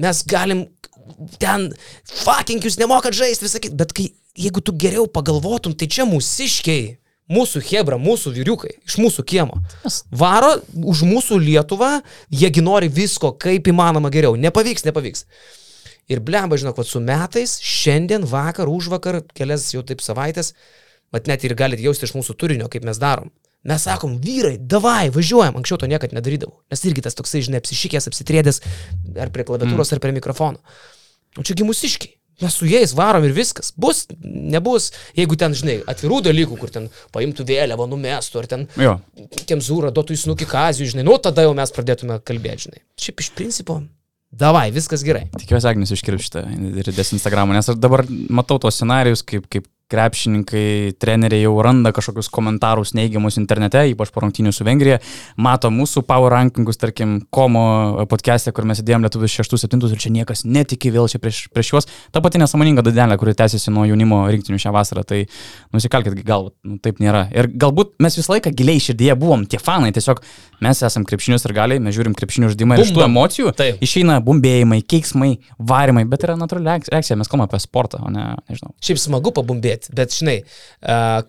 Mes 0.00 0.24
galim 0.28 0.64
ten, 1.42 1.70
fucking 2.22 2.64
jūs 2.64 2.78
nemokat 2.80 3.16
žaisti, 3.16 3.46
visą 3.46 3.62
kitą, 3.62 3.78
bet 3.80 3.94
kai, 3.96 4.10
jeigu 4.36 4.62
tu 4.64 4.74
geriau 4.76 5.06
pagalvotum, 5.10 5.74
tai 5.78 5.88
čia 5.90 6.06
mūsiškiai 6.08 6.96
mūsų 7.32 7.62
Hebra, 7.66 7.98
mūsų 7.98 8.32
vyriukai, 8.36 8.76
iš 8.86 8.98
mūsų 9.02 9.24
kiemo. 9.26 9.60
Varo 10.14 10.56
už 10.76 11.02
mūsų 11.08 11.40
Lietuvą, 11.42 12.00
jiegi 12.30 12.62
nori 12.62 12.90
visko, 12.92 13.32
kaip 13.34 13.66
įmanoma 13.70 14.12
geriau. 14.14 14.36
Nepavyks, 14.38 14.86
nepavyks. 14.86 15.26
Ir 16.06 16.22
blemba, 16.22 16.58
žinok, 16.60 16.78
su 16.86 17.02
metais, 17.02 17.56
šiandien, 17.58 18.26
vakar, 18.30 18.70
už 18.70 18.92
vakar, 18.92 19.24
kelias 19.34 19.72
jau 19.74 19.82
taip 19.86 20.04
savaitės, 20.04 20.52
mat 21.14 21.26
net 21.26 21.42
ir 21.42 21.56
galite 21.58 21.82
jausti 21.82 22.06
iš 22.06 22.14
mūsų 22.14 22.36
turinio, 22.38 22.70
kaip 22.70 22.86
mes 22.86 23.00
darom. 23.02 23.32
Mes 23.66 23.82
sakom, 23.82 24.12
vyrai, 24.22 24.54
davai, 24.62 25.08
važiuojam, 25.10 25.56
anksčiau 25.58 25.80
to 25.82 25.88
niekada 25.90 26.14
nedarydavau. 26.14 26.60
Nes 26.70 26.84
irgi 26.86 27.02
tas 27.02 27.18
toksai, 27.18 27.42
žinai, 27.42 27.58
apsišykęs, 27.58 28.06
apsitrėdęs 28.06 28.60
ar 29.18 29.32
prie 29.34 29.46
klaviatūros, 29.48 29.90
mm. 29.90 29.96
ar 29.96 30.02
prie 30.04 30.14
mikrofono. 30.14 30.76
O 31.36 31.44
čiagi 31.46 31.66
mūsiškiai. 31.66 32.14
Mes 32.44 32.52
su 32.52 32.66
jais 32.68 32.92
varom 32.92 33.24
ir 33.24 33.32
viskas. 33.32 33.70
Bus, 33.80 34.02
nebus. 34.20 34.90
Jeigu 35.16 35.38
ten, 35.40 35.54
žinai, 35.56 35.78
atvirų 35.88 36.20
dalykų, 36.26 36.58
kur 36.60 36.72
ten 36.72 36.90
paimtų 37.14 37.46
vėliavą, 37.48 37.86
numestų, 37.88 38.42
ar 38.42 38.48
ten 38.50 38.66
kemzūrą 39.48 39.92
duotų 39.96 40.16
į 40.18 40.20
snukį 40.26 40.48
kazijų, 40.50 40.90
žinai, 40.92 41.06
nu 41.08 41.16
tada 41.22 41.46
jau 41.46 41.54
mes 41.56 41.72
pradėtume 41.72 42.18
kalbėti, 42.28 42.68
žinai. 42.68 42.82
Šiaip 43.00 43.24
iš 43.24 43.30
principo, 43.38 43.78
davai, 44.36 44.66
viskas 44.74 45.04
gerai. 45.06 45.30
Tikiuosi, 45.40 45.70
Agnis 45.70 45.94
iškirp 45.96 46.20
šitą 46.26 46.44
ir 46.82 46.92
dės 46.92 47.14
Instagramą, 47.16 47.56
nes 47.56 47.72
aš 47.72 47.80
dabar 47.80 48.04
matau 48.28 48.60
tos 48.60 48.76
scenarius, 48.76 49.24
kaip, 49.24 49.48
kaip 49.48 49.64
krepšininkai, 49.86 50.96
treneriai 50.98 51.44
jau 51.44 51.52
randa 51.62 51.92
kažkokius 51.94 52.26
komentarus 52.34 52.90
neigiamus 52.98 53.36
internete, 53.38 53.84
ypač 53.92 54.10
po 54.10 54.24
rungtynių 54.24 54.50
su 54.54 54.64
Vengrija, 54.66 54.98
mato 55.38 55.70
mūsų 55.70 56.02
power 56.08 56.34
rankingus, 56.34 56.80
tarkim, 56.82 57.20
komo 57.30 57.62
podcast'e, 58.10 58.50
kur 58.56 58.66
mes 58.66 58.82
įdėjom 58.82 59.06
lietuvius 59.06 59.36
6-7 59.38 59.86
ir 59.92 60.02
čia 60.02 60.10
niekas 60.14 60.42
netiki 60.42 60.90
vėl 60.90 61.06
čia 61.10 61.20
prieš, 61.22 61.44
prieš 61.54 61.70
juos. 61.70 61.88
Ta 62.10 62.22
pati 62.24 62.40
nesąmoninga 62.42 62.82
dadelė, 62.86 63.18
kuri 63.20 63.36
tęsiasi 63.38 63.70
nuo 63.74 63.84
jaunimo 63.86 64.24
rinktinių 64.34 64.58
šią 64.64 64.72
vasarą, 64.74 65.06
tai 65.06 65.22
nusikalkit 65.76 66.18
galvą, 66.26 66.50
nu, 66.66 66.80
taip 66.82 66.98
nėra. 67.02 67.28
Ir 67.36 67.50
galbūt 67.54 67.94
mes 68.02 68.18
visą 68.18 68.34
laiką 68.34 68.50
giliai 68.58 68.82
širdyje 68.82 69.14
buvom 69.22 69.46
tie 69.46 69.62
fanai, 69.62 69.92
tiesiog 69.94 70.24
mes 70.66 70.82
esam 70.82 71.06
krepšinius 71.06 71.46
ir 71.46 71.54
galiai, 71.54 71.84
mes 71.84 71.94
žiūrim 71.94 72.16
krepšinių 72.18 72.50
žaidimą 72.56 72.80
ir 72.80 72.86
iš 72.88 72.92
tų 72.96 73.06
emocijų 73.06 73.54
taip. 73.54 73.78
išeina 73.84 74.18
bumbėjimai, 74.24 74.80
keiksmai, 74.88 75.36
varimai, 75.70 76.06
bet 76.10 76.26
yra 76.26 76.34
natūrali 76.40 76.80
reakcija, 76.90 77.18
mes 77.20 77.30
kalbame 77.30 77.50
apie 77.50 77.60
sportą, 77.62 78.00
o 78.02 78.10
ne, 78.10 78.32
nežinau. 78.48 78.72
Šiaip 78.82 79.02
smagu 79.02 79.34
pabumbėti 79.36 79.75
pabumbėti, 79.76 79.92
bet 79.94 80.14
žinai, 80.14 80.36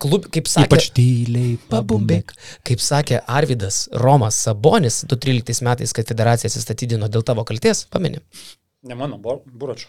klub, 0.00 0.28
kaip 0.32 0.48
sakė... 0.48 0.68
Ypač 0.68 0.90
tyliai 0.96 1.58
pabumbėk. 1.70 2.34
Kaip 2.64 2.80
sakė 2.80 3.22
Arvidas 3.26 3.88
Romas 3.92 4.36
Sabonis 4.44 5.04
2013 5.06 5.64
metais, 5.64 5.92
kad 5.92 6.08
federacija 6.08 6.48
atsistatydino 6.48 7.08
dėl 7.08 7.22
tavo 7.22 7.44
kalties, 7.44 7.86
pameni? 7.90 8.20
Ne 8.86 8.94
mano, 8.94 9.18
Buračio. 9.18 9.88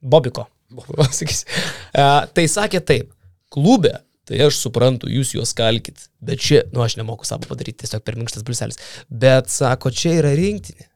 Bobiko. 0.00 0.46
tai 2.34 2.48
sakė 2.50 2.80
taip, 2.82 3.12
klube 3.50 4.02
Tai 4.26 4.40
aš 4.42 4.56
suprantu, 4.58 5.06
jūs 5.06 5.36
juos 5.36 5.52
kalkit, 5.54 6.08
bet 6.18 6.40
čia, 6.42 6.64
nu 6.74 6.80
aš 6.82 6.96
nemoku 6.98 7.22
savo 7.22 7.46
padaryti, 7.46 7.84
tiesiog 7.84 8.02
per 8.02 8.16
minkštas 8.18 8.42
briselis. 8.42 8.80
Bet 9.06 9.52
sako, 9.54 9.92
čia 9.94 10.16
yra 10.18 10.32
rinktinė. 10.34 10.88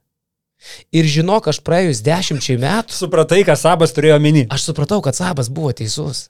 Ir 0.91 1.07
žinok, 1.07 1.47
aš 1.53 1.61
praėjus 1.63 2.03
dešimčiai 2.03 2.59
metų. 2.59 2.97
Supratai, 2.97 3.45
ką 3.47 3.55
Sabas 3.55 3.95
turėjo 3.95 4.19
minį. 4.19 4.49
Aš 4.51 4.67
supratau, 4.73 4.99
kad 5.05 5.15
Sabas 5.15 5.47
buvo 5.47 5.71
teisus. 5.79 6.27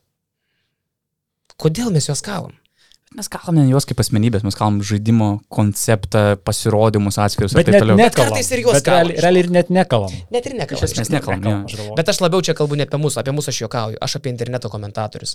Kodėl 1.60 1.92
mes 1.94 2.08
juos 2.08 2.24
kalam? 2.24 2.56
Mes 3.10 3.26
kalbam 3.26 3.56
ne 3.58 3.64
juos 3.66 3.82
kaip 3.90 3.98
asmenybės, 3.98 4.44
mes 4.46 4.54
kalbam 4.54 4.76
žaidimo 4.86 5.28
konceptą, 5.50 6.36
pasirodymus 6.46 7.16
atskirius 7.18 7.56
bet 7.58 7.66
ir 7.66 7.74
taip 7.74 7.82
toliau. 7.82 7.98
Bet 7.98 8.14
kartais 8.14 8.50
ir 8.54 8.60
juos 8.62 8.84
kalbam. 8.86 9.10
Realiai 9.24 9.42
ir 9.42 9.48
net 9.50 9.72
nekalbam. 9.74 10.14
Net 10.30 10.46
ir 10.46 10.54
nekalbam. 10.54 10.78
Iš 10.78 10.94
esmės 10.94 11.10
nekalbam. 11.10 11.64
nekalbam 11.66 11.96
bet 11.98 12.12
aš 12.12 12.20
labiau 12.22 12.44
čia 12.46 12.54
kalbu 12.54 12.78
ne 12.78 12.86
apie 12.86 13.00
mūsų, 13.02 13.18
apie 13.24 13.34
mūsų 13.34 13.50
aš 13.50 13.58
juokauju, 13.64 13.98
aš 14.06 14.14
apie 14.20 14.30
interneto 14.30 14.70
komentatorius. 14.70 15.34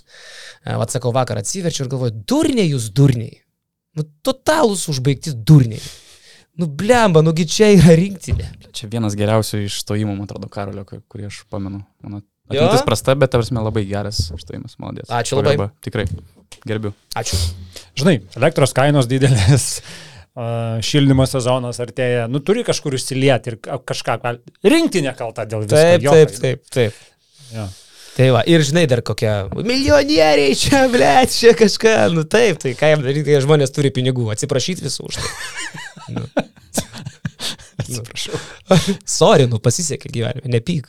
Atsakau 0.64 1.12
vakar 1.12 1.42
atsiverčiu 1.42 1.84
ir 1.84 1.92
galvoju, 1.92 2.16
durniai 2.32 2.70
jūs 2.70 2.88
durniai. 2.96 3.36
Nu, 3.96 4.06
totalus 4.24 4.86
užbaigti 4.88 5.34
durniai. 5.36 5.84
Nu, 6.56 6.70
blemba, 6.80 7.20
nugi 7.20 7.44
čia 7.44 7.68
yra 7.76 7.92
rinktinė. 8.00 8.48
Čia 8.72 8.88
vienas 8.88 9.16
geriausių 9.20 9.66
išstojimų, 9.66 10.16
man 10.16 10.24
atrodo, 10.24 10.48
Karolio, 10.48 10.86
kurį 10.88 11.28
aš 11.28 11.42
pamenu. 11.52 11.82
Mano 12.00 12.22
Atmintis 12.46 12.84
prasta, 12.86 13.14
bet 13.18 13.32
tarsi 13.34 13.54
labai 13.56 13.82
geras 13.88 14.20
užstojimas, 14.34 14.76
malodės. 14.82 15.08
Ačiū 15.10 15.38
labai. 15.40 15.56
Pagarba. 15.56 15.70
Tikrai, 15.82 16.04
gerbiu. 16.66 16.92
Ačiū. 17.18 17.38
Žinai, 17.98 18.20
elektros 18.38 18.74
kainos 18.76 19.08
didelės, 19.10 19.66
šildymo 20.90 21.26
sezonas 21.26 21.80
artėja, 21.82 22.26
nu 22.30 22.42
turi 22.44 22.62
kažkur 22.66 22.94
išsilieti 22.98 23.54
ir 23.54 23.58
kažką, 23.62 24.20
rinkti 24.66 25.02
nekaltą 25.06 25.48
dėl 25.48 25.66
viso. 25.66 25.74
Taip, 25.74 26.06
taip, 26.06 26.38
taip, 26.44 26.70
taip. 26.76 27.02
Ja. 27.54 27.66
Tai 28.16 28.30
va, 28.32 28.40
ir 28.48 28.62
žinai 28.64 28.86
dar 28.88 29.02
kokie 29.04 29.28
milijonieriai 29.58 30.54
čia, 30.56 30.86
ble, 30.88 31.10
čia 31.28 31.52
kažką, 31.56 31.96
nu 32.14 32.24
taip, 32.24 32.62
tai 32.62 32.72
ką 32.78 32.94
jam 32.94 33.02
daryti, 33.04 33.26
kai 33.28 33.42
žmonės 33.44 33.74
turi 33.76 33.90
pinigų, 33.92 34.30
atsiprašyti 34.32 34.86
visų 34.86 35.10
už 35.10 35.18
tai. 35.18 35.26
nu. 36.16 36.24
Atsiprašau. 37.82 38.40
Sorry, 39.04 39.48
nu 39.50 39.60
pasisekė 39.60 40.08
gyvenime, 40.14 40.48
nepyk. 40.54 40.88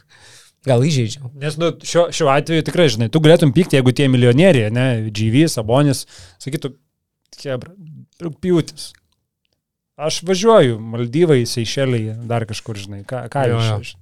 Gal 0.67 0.83
įžeidžiau. 0.83 1.29
Nes 1.39 1.55
nu, 1.61 1.71
šiuo, 1.87 2.07
šiuo 2.13 2.29
atveju 2.33 2.65
tikrai, 2.67 2.87
žinai, 2.93 3.07
tu 3.13 3.21
galėtum 3.23 3.53
pykti, 3.55 3.77
jeigu 3.79 3.93
tie 3.95 4.09
milijonieriai, 4.11 4.71
ne, 4.73 4.87
GV, 5.15 5.45
Sabonis, 5.51 6.05
sakytų, 6.43 6.73
kebra, 7.39 7.71
pjūtis. 8.43 8.89
aš 9.97 10.19
važiuoju, 10.27 10.77
Maldyvai, 10.93 11.39
Seišeliai, 11.49 12.17
dar 12.29 12.45
kažkur, 12.49 12.77
žinai, 12.77 13.03
ką, 13.07 13.23
ką 13.33 13.45
Jo, 13.49 13.61
čia. 13.81 13.97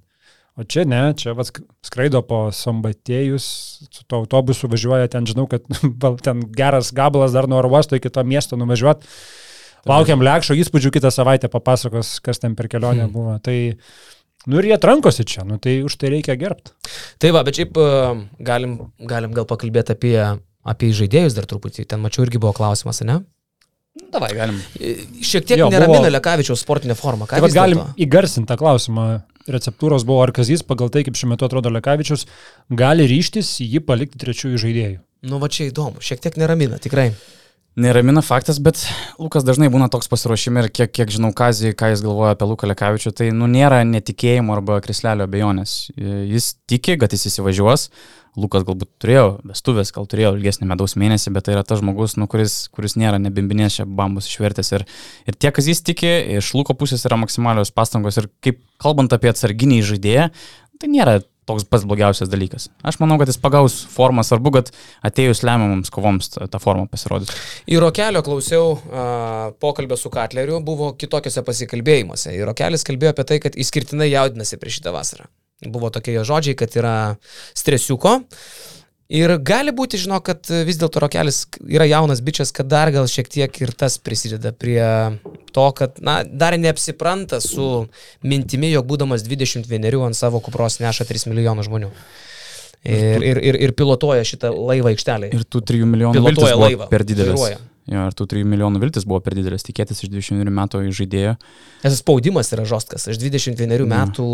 O 0.56 0.64
čia 0.64 0.86
ne, 0.88 1.00
čia 1.12 1.34
vas 1.36 1.50
skraido 1.84 2.22
po 2.24 2.46
Sambatėjus, 2.48 3.44
su 3.92 4.04
to 4.08 4.22
autobusu 4.22 4.70
važiuoja, 4.72 5.08
ten 5.12 5.26
žinau, 5.28 5.44
kad 5.52 5.66
val, 6.02 6.16
ten 6.16 6.40
geras 6.56 6.92
gabalas 6.96 7.34
dar 7.36 7.44
nuo 7.48 7.58
oro 7.60 7.68
uosto 7.74 7.96
iki 7.98 8.08
to 8.08 8.24
miesto 8.24 8.56
nuvažiuoti. 8.56 9.04
Laukiam 9.86 10.24
lėkščio 10.24 10.56
įspūdžių 10.64 10.90
kitą 10.96 11.12
savaitę 11.14 11.46
papasakos, 11.52 12.16
kas 12.24 12.40
ten 12.42 12.56
per 12.58 12.66
kelionę 12.72 13.04
Hmm. 13.04 13.12
buvo. 13.12 13.36
Tai, 13.38 13.76
nu 14.46 14.58
ir 14.60 14.68
jie 14.70 14.78
trankosi 14.82 15.24
čia, 15.28 15.44
nu 15.46 15.58
tai 15.62 15.78
už 15.86 15.96
tai 16.00 16.10
reikia 16.14 16.36
gerbti. 16.40 16.72
Tai 17.22 17.30
va, 17.36 17.42
bet 17.46 17.58
šiaip 17.58 17.78
e, 17.82 17.86
galim, 18.46 18.76
galim 19.12 19.32
gal 19.36 19.46
pakalbėti 19.50 19.94
apie, 19.96 20.16
apie 20.66 20.92
žaidėjus 20.94 21.36
dar 21.38 21.48
truputį. 21.50 21.86
Ten 21.90 22.02
mačiau 22.04 22.26
irgi 22.26 22.40
buvo 22.42 22.54
klausimas, 22.56 23.02
ne? 23.06 23.20
Davai, 24.12 24.28
galim. 24.36 24.58
E, 24.78 24.94
Šiek 25.24 25.46
tiek 25.48 25.58
Jo, 25.62 25.70
neramina 25.72 26.02
buvo- 26.04 26.12
Lekavičiaus 26.12 26.60
sportinė 26.62 26.94
forma. 26.98 27.26
Tai 27.30 27.40
vis 27.44 27.54
galim 27.56 27.80
įgarsinti 27.96 28.48
tą 28.50 28.58
klausimą. 28.60 29.06
Receptūros 29.46 30.02
buvo, 30.02 30.24
ar 30.24 30.32
Kazys 30.34 30.64
pagal 30.66 30.90
tai, 30.90 31.04
kaip 31.06 31.14
šiuo 31.14 31.28
metu 31.30 31.46
atrodo 31.46 31.70
Lekavičius, 31.70 32.24
gali 32.74 33.06
ryštis 33.06 33.52
jį 33.62 33.78
palikti 33.86 34.18
trečiųjų 34.18 34.58
žaidėjų. 34.58 34.96
Nu 35.30 35.38
va 35.38 35.46
čia 35.48 35.68
įdomu, 35.70 36.02
šiek 36.02 36.18
tiek 36.20 36.34
neramina, 36.36 36.80
tikrai. 36.82 37.12
Neramina 37.76 38.22
faktas, 38.24 38.56
bet 38.56 38.78
Lukas 39.20 39.44
dažnai 39.44 39.66
būna 39.68 39.90
toks 39.92 40.08
pasiruošime 40.08 40.62
ir 40.64 40.70
kiek, 40.72 40.88
kiek 40.96 41.10
žinau, 41.12 41.28
Kazį, 41.36 41.74
ką 41.76 41.90
jis 41.92 42.00
galvoja 42.00 42.32
apie 42.32 42.48
Luką 42.48 42.70
Lekavičių, 42.70 43.12
tai 43.12 43.26
nu 43.36 43.44
nėra 43.52 43.82
netikėjimo 43.84 44.54
arba 44.54 44.78
krislelio 44.80 45.26
abejonės. 45.28 45.74
Jis 45.92 46.54
tiki, 46.64 46.96
kad 46.96 47.12
jis 47.12 47.26
įsivažiuos. 47.28 47.90
Lukas 48.40 48.64
galbūt 48.64 48.94
turėjo 49.00 49.26
vestuvės, 49.44 49.92
gal 49.92 50.08
turėjo 50.08 50.32
ilgesnį 50.38 50.70
medaus 50.72 50.96
mėnesį, 50.96 51.34
bet 51.36 51.44
tai 51.44 51.58
yra 51.58 51.66
tas 51.68 51.82
žmogus, 51.82 52.16
nu, 52.16 52.24
kuris, 52.32 52.56
kuris 52.72 52.96
nėra 52.96 53.20
nebimbinės 53.20 53.76
čia 53.76 53.88
bambus 53.88 54.28
išvertęs. 54.32 54.72
Ir, 54.76 54.88
ir 55.28 55.36
tie, 55.36 55.52
kas 55.52 55.68
jis 55.68 55.84
tiki, 55.84 56.14
iš 56.40 56.54
Luko 56.56 56.76
pusės 56.80 57.04
yra 57.04 57.20
maksimalios 57.20 57.76
pastangos. 57.76 58.16
Ir 58.16 58.32
kaip 58.44 58.64
kalbant 58.80 59.12
apie 59.12 59.32
atsarginį 59.32 59.82
žaidėją, 59.84 60.30
tai 60.80 60.92
nėra 60.96 61.20
toks 61.46 61.66
pats 61.70 61.86
blogiausias 61.86 62.30
dalykas. 62.30 62.68
Aš 62.86 62.98
manau, 63.02 63.18
kad 63.20 63.30
jis 63.30 63.38
pagaus 63.40 63.78
formą, 63.92 64.24
svarbu, 64.26 64.52
kad 64.58 64.70
atėjus 65.06 65.44
lemiamams 65.46 65.92
kovoms 65.94 66.32
ta, 66.34 66.60
forma 66.62 66.88
pasirodys. 66.90 67.32
Į 67.70 67.80
Rokelio 67.84 68.22
klausiau 68.26 68.76
a, 68.76 69.06
pokalbio 69.62 69.98
su 70.00 70.10
Katleriu, 70.12 70.60
buvo 70.66 70.92
kitokiuose 70.98 71.44
pasikalbėjimuose. 71.46 72.34
Ir 72.34 72.48
Rokelis 72.50 72.86
kalbėjo 72.86 73.14
apie 73.14 73.26
tai, 73.30 73.40
kad 73.46 73.58
išskirtinai 73.58 74.10
jaudinasi 74.10 74.58
prieš 74.60 74.80
šitą 74.80 74.94
vasarą. 74.96 75.30
Buvo 75.72 75.88
tokie 75.94 76.12
jo 76.18 76.24
žodžiai, 76.26 76.58
kad 76.58 76.74
yra 76.76 76.96
stresiuko. 77.56 78.18
Ir 79.06 79.30
gali 79.46 79.70
būti, 79.70 80.00
žinau, 80.02 80.18
kad 80.24 80.48
vis 80.66 80.80
dėlto 80.80 80.98
Rokelis 81.04 81.44
yra 81.62 81.86
jaunas 81.86 82.18
bičias, 82.26 82.50
kad 82.54 82.66
dar 82.66 82.90
gal 82.90 83.06
šiek 83.06 83.28
tiek 83.30 83.60
ir 83.62 83.70
tas 83.70 84.00
prisideda 84.02 84.50
prie 84.50 84.82
to, 85.54 85.66
kad, 85.78 86.00
na, 86.02 86.18
dar 86.26 86.56
neapsipranta 86.58 87.38
su 87.44 87.86
mintimi, 88.26 88.72
jog 88.74 88.88
būdamas 88.90 89.22
21 89.22 90.02
ant 90.08 90.18
savo 90.18 90.42
kupros 90.42 90.80
neša 90.82 91.06
3 91.06 91.30
milijonų 91.30 91.68
žmonių. 91.68 91.92
Ir, 92.86 93.22
ir, 93.22 93.38
ir, 93.42 93.60
ir 93.66 93.72
pilotuoja 93.78 94.26
šitą 94.26 94.50
laivą 94.54 94.92
aikštelėje. 94.92 95.38
Ir 95.38 95.46
tų 95.50 95.62
3 95.70 95.86
milijonų 95.90 96.20
Pilotuoja 96.20 96.58
laivą, 96.58 96.90
per 96.90 97.06
didelis. 97.06 97.34
vairuoja. 97.34 97.62
Jo, 97.86 98.08
ir 98.10 98.14
tų 98.18 98.24
3 98.32 98.42
milijonų 98.50 98.80
viltis 98.82 99.04
buvo 99.06 99.20
per 99.22 99.36
didelis 99.38 99.62
tikėtis 99.62 100.02
iš 100.02 100.10
21 100.10 100.50
metų 100.50 100.80
žaidėjo. 100.90 101.36
Nes 101.84 101.98
spaudimas 102.00 102.50
yra 102.50 102.64
žostkas. 102.66 103.04
Aš 103.12 103.20
21 103.22 103.86
metų 103.86 104.26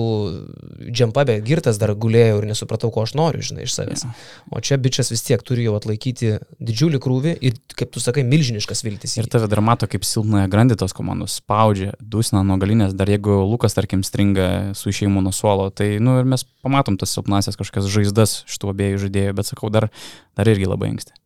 džempabė 0.88 1.36
girtas 1.44 1.76
dar 1.80 1.92
gulėjau 1.92 2.38
ir 2.40 2.46
nesupratau, 2.48 2.88
ko 2.94 3.04
aš 3.04 3.12
noriu, 3.18 3.44
žinai, 3.44 3.66
iš 3.66 3.76
savęs. 3.76 4.06
O 4.48 4.62
čia 4.64 4.80
bičias 4.80 5.12
vis 5.12 5.24
tiek 5.26 5.44
turi 5.44 5.66
jau 5.66 5.76
atlaikyti 5.76 6.38
didžiulį 6.64 7.02
krūvį 7.04 7.36
ir, 7.44 7.60
kaip 7.76 7.92
tu 7.92 8.00
sakai, 8.00 8.24
milžiniškas 8.24 8.84
viltis. 8.86 9.18
Ir 9.20 9.28
tave 9.28 9.50
dar 9.52 9.60
mato, 9.64 9.88
kaip 9.90 10.08
silpnąją 10.08 10.48
grandį 10.52 10.80
tos 10.80 10.96
komandos 10.96 11.36
spaudžia, 11.42 11.92
dusina 12.00 12.40
nuo 12.46 12.56
galinės, 12.62 12.96
dar 12.96 13.12
jeigu 13.12 13.42
Lukas, 13.44 13.76
tarkim, 13.76 14.00
stringa 14.06 14.72
su 14.78 14.88
išėjimu 14.94 15.20
nuo 15.20 15.34
suolo, 15.36 15.68
tai, 15.68 15.98
nu, 16.00 16.16
ir 16.22 16.28
mes 16.28 16.46
pamatom 16.64 16.96
tas 16.96 17.12
silpnasias 17.12 17.60
kažkokias 17.60 17.92
žaizdas 17.92 18.38
šitų 18.48 18.72
abiejų 18.72 19.02
žaidėjų, 19.06 19.36
bet 19.36 19.52
sakau, 19.52 19.72
dar, 19.74 19.92
dar 20.38 20.48
irgi 20.48 20.72
labai 20.72 20.94
anksti. 20.94 21.21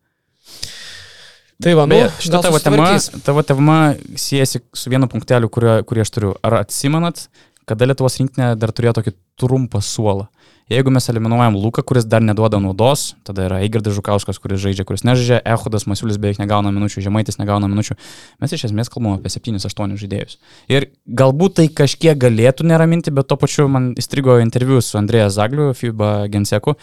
Tai 1.63 1.73
va, 1.79 1.87
nu, 1.89 1.97
gal 2.29 2.43
tavo 2.45 2.59
tema, 2.61 2.87
susitvarkys. 2.93 3.25
tavo 3.25 3.43
tema 3.47 3.77
siejasi 4.21 4.61
su 4.77 4.93
vienu 4.93 5.09
punkteliu, 5.09 5.49
kurio, 5.53 5.79
kurį 5.89 6.05
aš 6.05 6.13
turiu. 6.13 6.33
Ar 6.45 6.61
atsimenat, 6.61 7.27
kada 7.69 7.89
Lietuvos 7.89 8.19
rinktinė 8.21 8.53
dar 8.61 8.75
turėjo 8.77 8.99
tokį 8.99 9.15
trumpą 9.41 9.81
suolą? 9.85 10.29
Jeigu 10.67 10.91
mes 10.91 11.05
eliminuojam 11.09 11.55
Luką, 11.63 11.85
kuris 11.87 12.05
dar 12.11 12.25
neduoda 12.27 12.59
naudos, 12.59 13.13
tada 13.23 13.45
yra 13.47 13.61
Eigirdas 13.63 13.95
Žukauskas, 13.95 14.41
kuris 14.43 14.59
žaidžia, 14.65 14.83
kuris 14.83 15.05
nežaidžia, 15.07 15.39
Ehodas 15.47 15.87
Masiulis 15.87 16.19
beveik 16.19 16.41
negauna 16.43 16.73
minučių, 16.75 17.05
Žemaitis 17.05 17.39
negauna 17.39 17.71
minučių. 17.71 17.95
Mes 18.43 18.55
iš 18.57 18.65
esmės 18.67 18.91
kalbame 18.91 19.21
apie 19.21 19.31
7-8 19.31 19.95
žaidėjus. 20.03 20.41
Ir 20.67 20.89
galbūt 21.07 21.61
tai 21.61 21.69
kažkiek 21.71 22.19
galėtų 22.19 22.67
neraminti, 22.67 23.15
bet 23.15 23.31
tuo 23.31 23.39
pačiu 23.39 23.69
man 23.71 23.93
įstrigo 23.95 24.41
interviu 24.43 24.83
su 24.83 24.99
Andrėja 24.99 25.31
Zagliu, 25.39 25.71
FIBA 25.71 26.27
Genseku. 26.35 26.75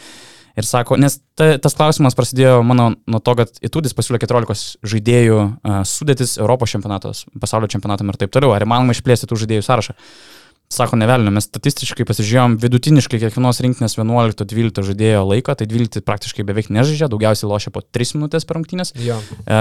Ir 0.54 0.66
sako, 0.66 0.94
nes 1.02 1.16
ta, 1.34 1.56
tas 1.58 1.74
klausimas 1.74 2.14
prasidėjo 2.14 2.60
mano 2.66 2.92
nuo 3.10 3.20
to, 3.24 3.32
kad 3.40 3.56
Itudis 3.64 3.96
pasiūlė 3.96 4.20
14 4.22 4.86
žaidėjų 4.86 5.38
uh, 5.40 5.80
sudėtis 5.88 6.36
Europos 6.38 6.70
čempionatos, 6.74 7.24
pasaulio 7.42 7.70
čempionatam 7.72 8.12
ir 8.12 8.20
taip 8.20 8.34
toliau. 8.34 8.52
Ar 8.54 8.62
įmanoma 8.62 8.94
išplėsti 8.94 9.26
tų 9.30 9.40
žaidėjų 9.42 9.66
sąrašą? 9.66 9.96
Sako, 10.72 10.96
nevelnio, 10.98 11.30
mes 11.30 11.44
statistiškai 11.46 12.06
pasižiūrėjom 12.08 12.56
vidutiniškai 12.58 13.20
kiekvienos 13.22 13.60
rinktinės 13.62 13.94
11-12 13.98 14.82
žaidėjo 14.88 15.20
laiką, 15.28 15.54
tai 15.60 15.68
12 15.70 16.02
praktiškai 16.02 16.42
beveik 16.48 16.70
nežaidžia, 16.72 17.06
daugiausiai 17.12 17.50
lošia 17.50 17.70
po 17.70 17.82
3 17.84 18.16
minutės 18.16 18.48
per 18.48 18.58
rungtynės, 18.58 18.90
e, 18.96 19.12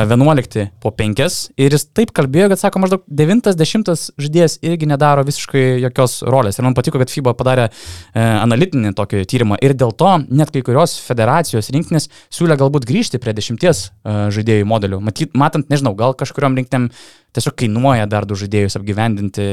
11 0.09 0.71
po 0.81 0.93
5 0.95 1.51
ir 1.59 1.75
jis 1.75 1.85
taip 1.93 2.15
kalbėjo, 2.17 2.49
kad 2.53 2.63
sako, 2.63 2.81
maždaug 2.85 3.05
9-10 3.11 3.93
žaidėjas 4.17 4.57
irgi 4.65 4.89
nedaro 4.89 5.27
visiškai 5.27 5.83
jokios 5.83 6.21
rolės. 6.25 6.57
Ir 6.57 6.65
man 6.65 6.77
patiko, 6.79 6.97
kad 7.03 7.13
FIBA 7.13 7.35
padarė 7.37 7.67
e, 7.69 7.73
analitinį 8.23 8.95
tokį 8.97 9.25
tyrimą 9.29 9.59
ir 9.61 9.77
dėl 9.77 9.93
to 9.93 10.15
net 10.31 10.55
kai 10.55 10.63
kurios 10.65 10.95
federacijos 11.03 11.69
rinktinės 11.75 12.09
siūlė 12.33 12.57
galbūt 12.63 12.87
grįžti 12.89 13.21
prie 13.21 13.35
10 13.37 13.59
e, 13.61 13.75
žaidėjų 14.33 14.71
modelių. 14.71 15.03
Matyt, 15.03 15.37
matant, 15.37 15.69
nežinau, 15.69 15.93
gal 15.99 16.17
kažkuriam 16.17 16.57
rinktinėm 16.57 16.89
tiesiog 17.33 17.55
kainuoja 17.59 18.07
dar 18.09 18.27
du 18.29 18.37
žaidėjus 18.39 18.77
apgyvendinti, 18.79 19.45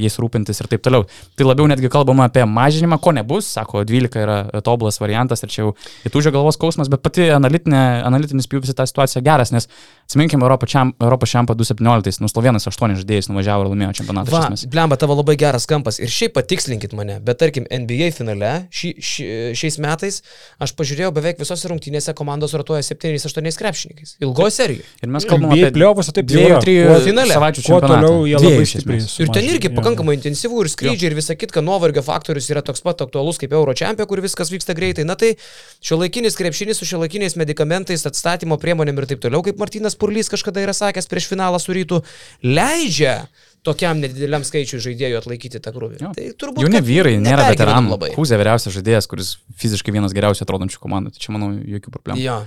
jais 0.00 0.18
rūpintis 0.20 0.62
ir 0.62 0.70
taip 0.72 0.84
toliau. 0.86 1.06
Tai 1.36 1.48
labiau 1.48 1.68
netgi 1.70 1.90
kalbama 1.92 2.28
apie 2.30 2.44
mažinimą, 2.48 2.98
ko 3.02 3.12
nebus, 3.16 3.48
sako, 3.56 3.84
12 3.86 4.22
yra 4.22 4.38
tobulas 4.64 5.00
variantas 5.02 5.44
ir 5.44 5.52
čia 5.52 5.62
jau 5.64 5.74
įtūžio 6.08 6.32
galvos 6.34 6.56
skausmas, 6.58 6.90
bet 6.92 7.04
pati 7.04 7.28
analitinė, 7.34 7.82
analitinis 8.06 8.48
pjūvis 8.50 8.72
į 8.72 8.78
tą 8.78 8.88
situaciją 8.88 9.24
geras, 9.26 9.52
nes 9.54 9.68
atsiminkime 10.06 10.46
Europos 10.46 10.72
čempą 10.72 11.06
Europo 11.06 11.26
2017, 11.26 12.20
nu 12.22 12.30
Slovenas 12.30 12.66
8 12.68 12.96
žaidėjais 13.00 13.28
nuvažiavo 13.30 13.66
ir 13.66 13.72
laimėjo 13.72 13.96
čempionatą. 14.00 14.30
iš 14.30 14.64
Va, 14.66 14.70
blemba, 14.72 14.96
tavo 15.00 15.16
labai 15.18 15.36
geras 15.40 15.66
kampas. 15.68 15.98
Ir 16.00 16.12
šiaip 16.12 16.36
patikslinkit 16.36 16.94
mane, 16.96 17.18
bet 17.24 17.40
tarkim, 17.42 17.66
NBA 17.66 18.12
finale 18.16 18.52
ši, 18.70 18.92
ši, 19.02 19.26
šiais 19.58 19.78
metais 19.82 20.20
aš 20.62 20.74
pažiūrėjau 20.78 21.12
beveik 21.16 21.40
visose 21.42 21.68
rungtynėse 21.70 22.14
komandos 22.16 22.54
rotuoja 22.56 22.84
7-8 22.86 23.60
krepšininkais. 23.60 24.16
Ilgoje 24.22 24.54
serijoje. 24.56 24.86
Ir 25.02 25.12
mes 25.12 25.26
kalbame 25.28 25.58
apie 25.58 25.72
pliovose 25.74 26.14
taip 26.16 26.30
jau 26.30 26.60
dviejų, 26.62 26.96
savaičių 27.32 27.64
čempionatą. 27.66 27.88
toliau 27.94 28.26
jie 28.28 28.40
labai 28.40 28.66
stipriai. 28.70 29.06
Ir 29.24 29.32
ten 29.34 29.48
irgi 29.50 29.70
pakankamai 29.76 30.16
intensyvų 30.18 30.62
ir 30.64 30.70
skrydžiai 30.72 31.10
ir 31.10 31.16
visa 31.18 31.36
kita, 31.38 31.64
nuovargio 31.64 32.04
faktorius 32.06 32.50
yra 32.52 32.62
toks 32.66 32.84
pat 32.86 33.02
aktualus 33.06 33.40
kaip 33.42 33.56
Euro 33.56 33.74
čempionė, 33.76 34.08
kur 34.10 34.22
viskas 34.24 34.52
vyksta 34.52 34.76
greitai. 34.78 35.06
Na 35.08 35.16
tai 35.18 35.34
šio 35.80 36.00
laikinis 36.02 36.38
krepšinis 36.38 36.80
su 36.80 36.88
šio 36.88 37.02
laikiniais 37.04 37.38
medikamentais, 37.40 38.06
atstatymo 38.08 38.60
priemonėm 38.62 39.02
ir 39.02 39.10
taip 39.12 39.24
toliau, 39.24 39.42
kaip 39.46 39.60
Martinas 39.62 39.98
Purlys 39.98 40.32
kažkada 40.32 40.64
yra 40.64 40.76
sakęs 40.76 41.10
prieš 41.10 41.30
finalą 41.32 41.60
su 41.62 41.76
rytų, 41.76 42.02
leidžia 42.44 43.26
tokiam 43.66 43.98
nedideliam 43.98 44.44
skaičiui 44.46 44.78
žaidėjų 44.82 45.20
atlaikyti 45.20 45.60
tą 45.62 45.72
krūvį. 45.74 45.98
Jo. 46.04 46.12
Tai 46.16 46.26
turbūt 46.38 46.62
Jauni 46.62 46.82
vyrai, 46.86 47.16
nėra 47.22 47.48
labai. 47.82 48.12
Kūzė 48.14 48.38
vyriausias 48.40 48.76
žaidėjas, 48.76 49.08
kuris 49.10 49.32
fiziškai 49.58 49.94
vienas 49.96 50.14
geriausiai 50.16 50.46
atrodančių 50.46 50.78
komandų. 50.82 51.14
Tai 51.16 51.24
čia, 51.24 51.34
manau, 51.34 51.50
jokių 51.56 51.94
problemų. 51.96 52.22
Jo. 52.22 52.38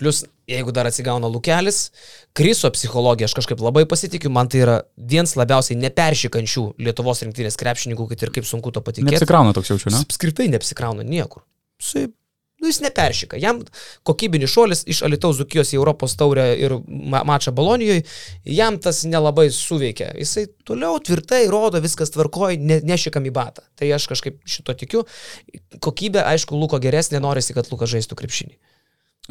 Plus, 0.00 0.24
jeigu 0.50 0.72
dar 0.74 0.88
atsigauna 0.90 1.28
Lukelis, 1.30 1.90
Kriso 2.34 2.70
psichologija, 2.74 3.28
aš 3.30 3.36
kažkaip 3.38 3.62
labai 3.62 3.84
pasitikiu, 3.90 4.32
man 4.34 4.50
tai 4.50 4.64
yra 4.64 4.80
vienas 4.98 5.36
labiausiai 5.38 5.78
neperšikančių 5.78 6.66
Lietuvos 6.82 7.22
rinktinės 7.22 7.58
krepšininkų, 7.60 8.08
kad 8.10 8.26
ir 8.26 8.34
kaip 8.34 8.48
sunku 8.48 8.74
to 8.74 8.82
patikėti. 8.84 9.14
Neapsikrauna 9.14 9.54
toks 9.54 9.70
jaučiu, 9.70 9.94
ne? 9.94 10.02
Apskritai 10.02 10.50
neapsikrauna 10.50 11.06
niekur. 11.06 11.44
Jisai, 11.78 12.08
nu, 12.64 12.70
jis 12.72 12.80
neperšika. 12.82 13.38
Jam 13.38 13.62
kokybinis 14.08 14.50
šuolis 14.50 14.82
iš 14.90 15.04
Alitaus 15.06 15.38
Zukijos 15.38 15.70
į 15.74 15.78
Europos 15.78 16.18
taurę 16.18 16.48
ir 16.58 16.74
ma 16.88 17.22
mačą 17.28 17.54
Balonijoje, 17.54 18.02
jam 18.58 18.80
tas 18.82 19.04
nelabai 19.06 19.46
suveikia. 19.54 20.10
Jisai 20.18 20.48
toliau 20.66 20.98
tvirtai 20.98 21.44
rodo, 21.52 21.78
viskas 21.84 22.10
tvarkoja, 22.14 22.58
ne, 22.58 22.82
nešikam 22.82 23.30
į 23.30 23.34
batą. 23.36 23.66
Tai 23.78 23.94
aš 23.94 24.10
kažkaip 24.10 24.42
šito 24.42 24.74
tikiu. 24.80 25.06
Kokybė, 25.78 26.24
aišku, 26.34 26.58
Luko 26.58 26.82
geresnė, 26.82 27.22
norisi, 27.22 27.54
kad 27.54 27.70
Lukas 27.70 27.94
žaistų 27.94 28.18
krepšinį. 28.18 28.58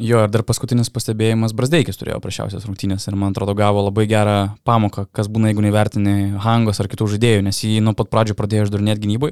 Jo, 0.02 0.24
ir 0.26 0.30
dar 0.34 0.42
paskutinis 0.42 0.88
pastebėjimas, 0.90 1.52
Brasdeikis 1.54 2.00
turėjo 2.00 2.16
prašiausias 2.22 2.64
rungtynės 2.66 3.04
ir 3.06 3.14
man 3.14 3.30
atrodo 3.30 3.52
gavo 3.54 3.84
labai 3.84 4.08
gerą 4.10 4.38
pamoką, 4.66 5.04
kas 5.14 5.28
būna, 5.30 5.52
jeigu 5.52 5.62
nevertini 5.62 6.14
Hangos 6.42 6.82
ar 6.82 6.88
kitų 6.90 7.06
žaidėjų, 7.12 7.44
nes 7.46 7.60
jį 7.62 7.78
nuo 7.84 7.94
pat 7.94 8.10
pradžių 8.10 8.34
pradėjo 8.34 8.66
išdarinėti 8.66 9.04
gynybui. 9.04 9.30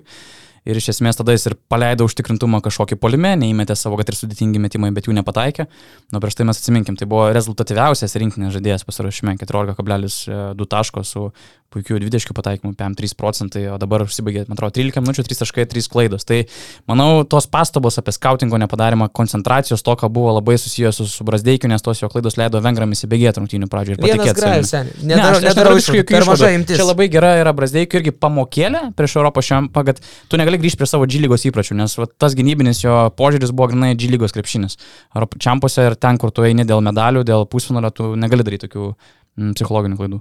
Ir 0.68 0.78
iš 0.78 0.92
esmės 0.92 1.18
tada 1.18 1.34
jis 1.34 1.48
ir 1.50 1.56
paleido 1.72 2.06
užtikrintumą 2.06 2.60
kažkokį 2.62 2.98
polime, 3.02 3.32
neįmetė 3.40 3.74
savo, 3.78 3.96
kad 3.98 4.12
ir 4.12 4.18
sudėtingi 4.18 4.62
metimai, 4.62 4.92
bet 4.94 5.08
jų 5.08 5.16
nepataikė. 5.16 5.66
Nu, 6.14 6.20
prieš 6.22 6.38
tai 6.38 6.46
mes 6.46 6.60
atsiminkim, 6.60 6.98
tai 6.98 7.08
buvo 7.10 7.32
rezultatyviausias 7.34 8.14
rinkinės 8.22 8.54
žaidėjas 8.54 8.86
pasirašyme 8.86 9.34
14,2 9.42 10.70
taško 10.76 11.02
su 11.08 11.26
puikiu 11.72 11.96
20 11.96 12.36
pataikymu, 12.36 12.74
PM3 12.76 13.16
procentai, 13.16 13.64
o 13.72 13.78
dabar 13.80 14.04
užsibaigė, 14.04 14.44
man 14.48 14.58
atrodo, 14.58 14.74
13 14.76 15.00
minučių, 15.04 15.24
3 15.28 15.40
taškai, 15.40 15.64
3 15.72 15.88
klaidos. 15.92 16.26
Tai 16.28 16.42
manau, 16.90 17.22
tos 17.28 17.48
pastabos 17.50 17.96
apie 18.00 18.12
skautingo 18.14 18.60
nepadarimą, 18.60 19.08
koncentracijos 19.16 19.84
to, 19.84 19.96
ką 19.98 20.10
buvo 20.12 20.34
labai 20.36 20.58
susijęs 20.60 21.00
su, 21.00 21.08
su 21.08 21.26
Brasdeikiu, 21.28 21.70
nes 21.72 21.84
tos 21.84 22.02
jo 22.02 22.10
klaidos 22.12 22.36
leido 22.40 22.60
vengram 22.64 22.92
įsibėgėti 22.92 23.40
rungtynių 23.40 23.70
pradžioje 23.72 23.98
ir 23.98 24.04
patikėti. 24.04 24.82
Nedarau, 25.08 25.38
aš 25.40 25.48
nedarau 25.48 25.74
išvadų, 25.80 26.02
jokių 26.02 26.20
išvadų. 26.20 26.52
Čia 26.76 26.88
labai 26.88 27.08
gera 27.12 27.32
yra 27.40 27.56
Brasdeikio 27.56 28.02
irgi 28.02 28.12
pamokėlė 28.12 28.84
prieš 28.98 29.16
Europos 29.20 29.48
šiampą, 29.48 29.86
kad 29.88 30.02
tu 30.28 30.40
negali 30.40 30.51
grįžti 30.60 30.80
prie 30.80 30.88
savo 30.90 31.06
G 31.08 31.20
lygos 31.22 31.46
įpročių, 31.48 31.76
nes 31.78 31.94
va, 31.98 32.08
tas 32.24 32.36
gynybinis 32.38 32.82
jo 32.84 32.96
požiūris 33.18 33.54
buvo 33.54 33.70
grinai 33.72 33.94
G 33.98 34.10
lygos 34.12 34.34
krepšinis. 34.36 34.76
Europos 35.14 35.40
čiampose 35.42 35.86
ir 35.88 35.96
ten, 36.00 36.18
kur 36.20 36.34
tu 36.34 36.44
eini 36.48 36.66
dėl 36.68 36.84
medalių, 36.84 37.24
dėl 37.28 37.46
pusfinalio, 37.50 37.92
tu 37.94 38.12
negali 38.18 38.46
daryti 38.46 38.68
tokių 38.68 38.90
mm, 38.90 39.54
psichologinių 39.56 40.00
klaidų. 40.00 40.20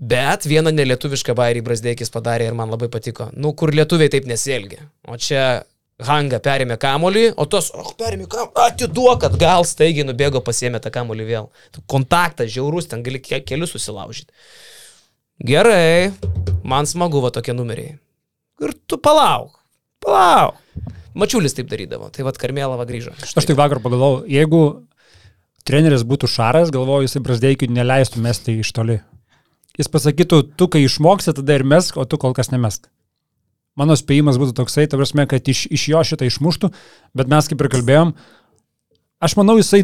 Bet 0.00 0.46
vieną 0.48 0.72
nelietuvišką 0.72 1.34
bairį 1.36 1.60
Brasdeikis 1.66 2.12
padarė 2.12 2.48
ir 2.48 2.56
man 2.56 2.72
labai 2.72 2.88
patiko. 2.92 3.28
Nu, 3.36 3.52
kur 3.52 3.74
lietuviai 3.76 4.08
taip 4.12 4.28
nesielgia. 4.30 4.86
O 5.04 5.18
čia 5.20 5.60
Hanga 6.00 6.38
perėmė 6.40 6.78
kamolį, 6.80 7.26
o 7.36 7.44
tos, 7.44 7.68
oh, 7.76 7.92
perėmė 7.98 8.24
kamolį, 8.32 8.54
atiduok, 8.64 9.18
kad 9.26 9.34
gal 9.40 9.66
staigiai 9.68 10.06
nubėgo 10.08 10.40
pasiemė 10.44 10.80
tą 10.80 10.92
kamolį 10.94 11.26
vėl. 11.28 11.50
Kontaktas 11.90 12.48
žiaurus, 12.54 12.88
ten 12.88 13.04
gali 13.04 13.20
ke 13.20 13.42
kelius 13.44 13.74
susilaužyti. 13.76 14.32
Gerai, 15.44 16.12
man 16.64 16.88
smagu 16.88 17.20
va 17.20 17.32
tokie 17.34 17.52
numeriai. 17.56 17.98
Ir 18.60 18.74
tu 18.86 18.98
palauk, 19.00 19.54
palauk. 20.04 20.58
Mačiulis 21.16 21.56
taip 21.56 21.70
darydavo, 21.70 22.08
tai 22.14 22.22
vad 22.22 22.38
Karmėlava 22.38 22.86
grįžo. 22.86 23.12
Aš 23.18 23.48
tai 23.48 23.56
vakar 23.58 23.80
pagalvojau, 23.82 24.22
jeigu 24.30 24.60
treneris 25.66 26.04
būtų 26.06 26.28
Šaras, 26.30 26.70
galvoju, 26.74 27.08
jisai 27.08 27.22
Brasdeikiui 27.24 27.70
neleistų 27.72 28.22
mesti 28.22 28.60
iš 28.62 28.70
toli. 28.76 29.00
Jis 29.78 29.90
pasakytų, 29.90 30.42
tu 30.60 30.68
kai 30.70 30.84
išmoksi, 30.84 31.34
tada 31.34 31.56
ir 31.56 31.64
mesk, 31.66 31.98
o 31.98 32.04
tu 32.06 32.18
kol 32.20 32.34
kas 32.36 32.52
nemesk. 32.52 32.86
Mano 33.78 33.94
spėjimas 33.96 34.38
būtų 34.40 34.54
toksai, 34.58 34.84
ta 34.90 34.98
prasme, 35.00 35.24
kad 35.30 35.46
iš, 35.48 35.64
iš 35.72 35.86
jo 35.92 36.02
šitą 36.04 36.26
išmuštų, 36.28 36.72
bet 37.16 37.30
mes 37.30 37.48
kaip 37.48 37.62
ir 37.62 37.70
kalbėjom, 37.72 38.14
aš 39.20 39.36
manau, 39.36 39.56
jisai, 39.60 39.82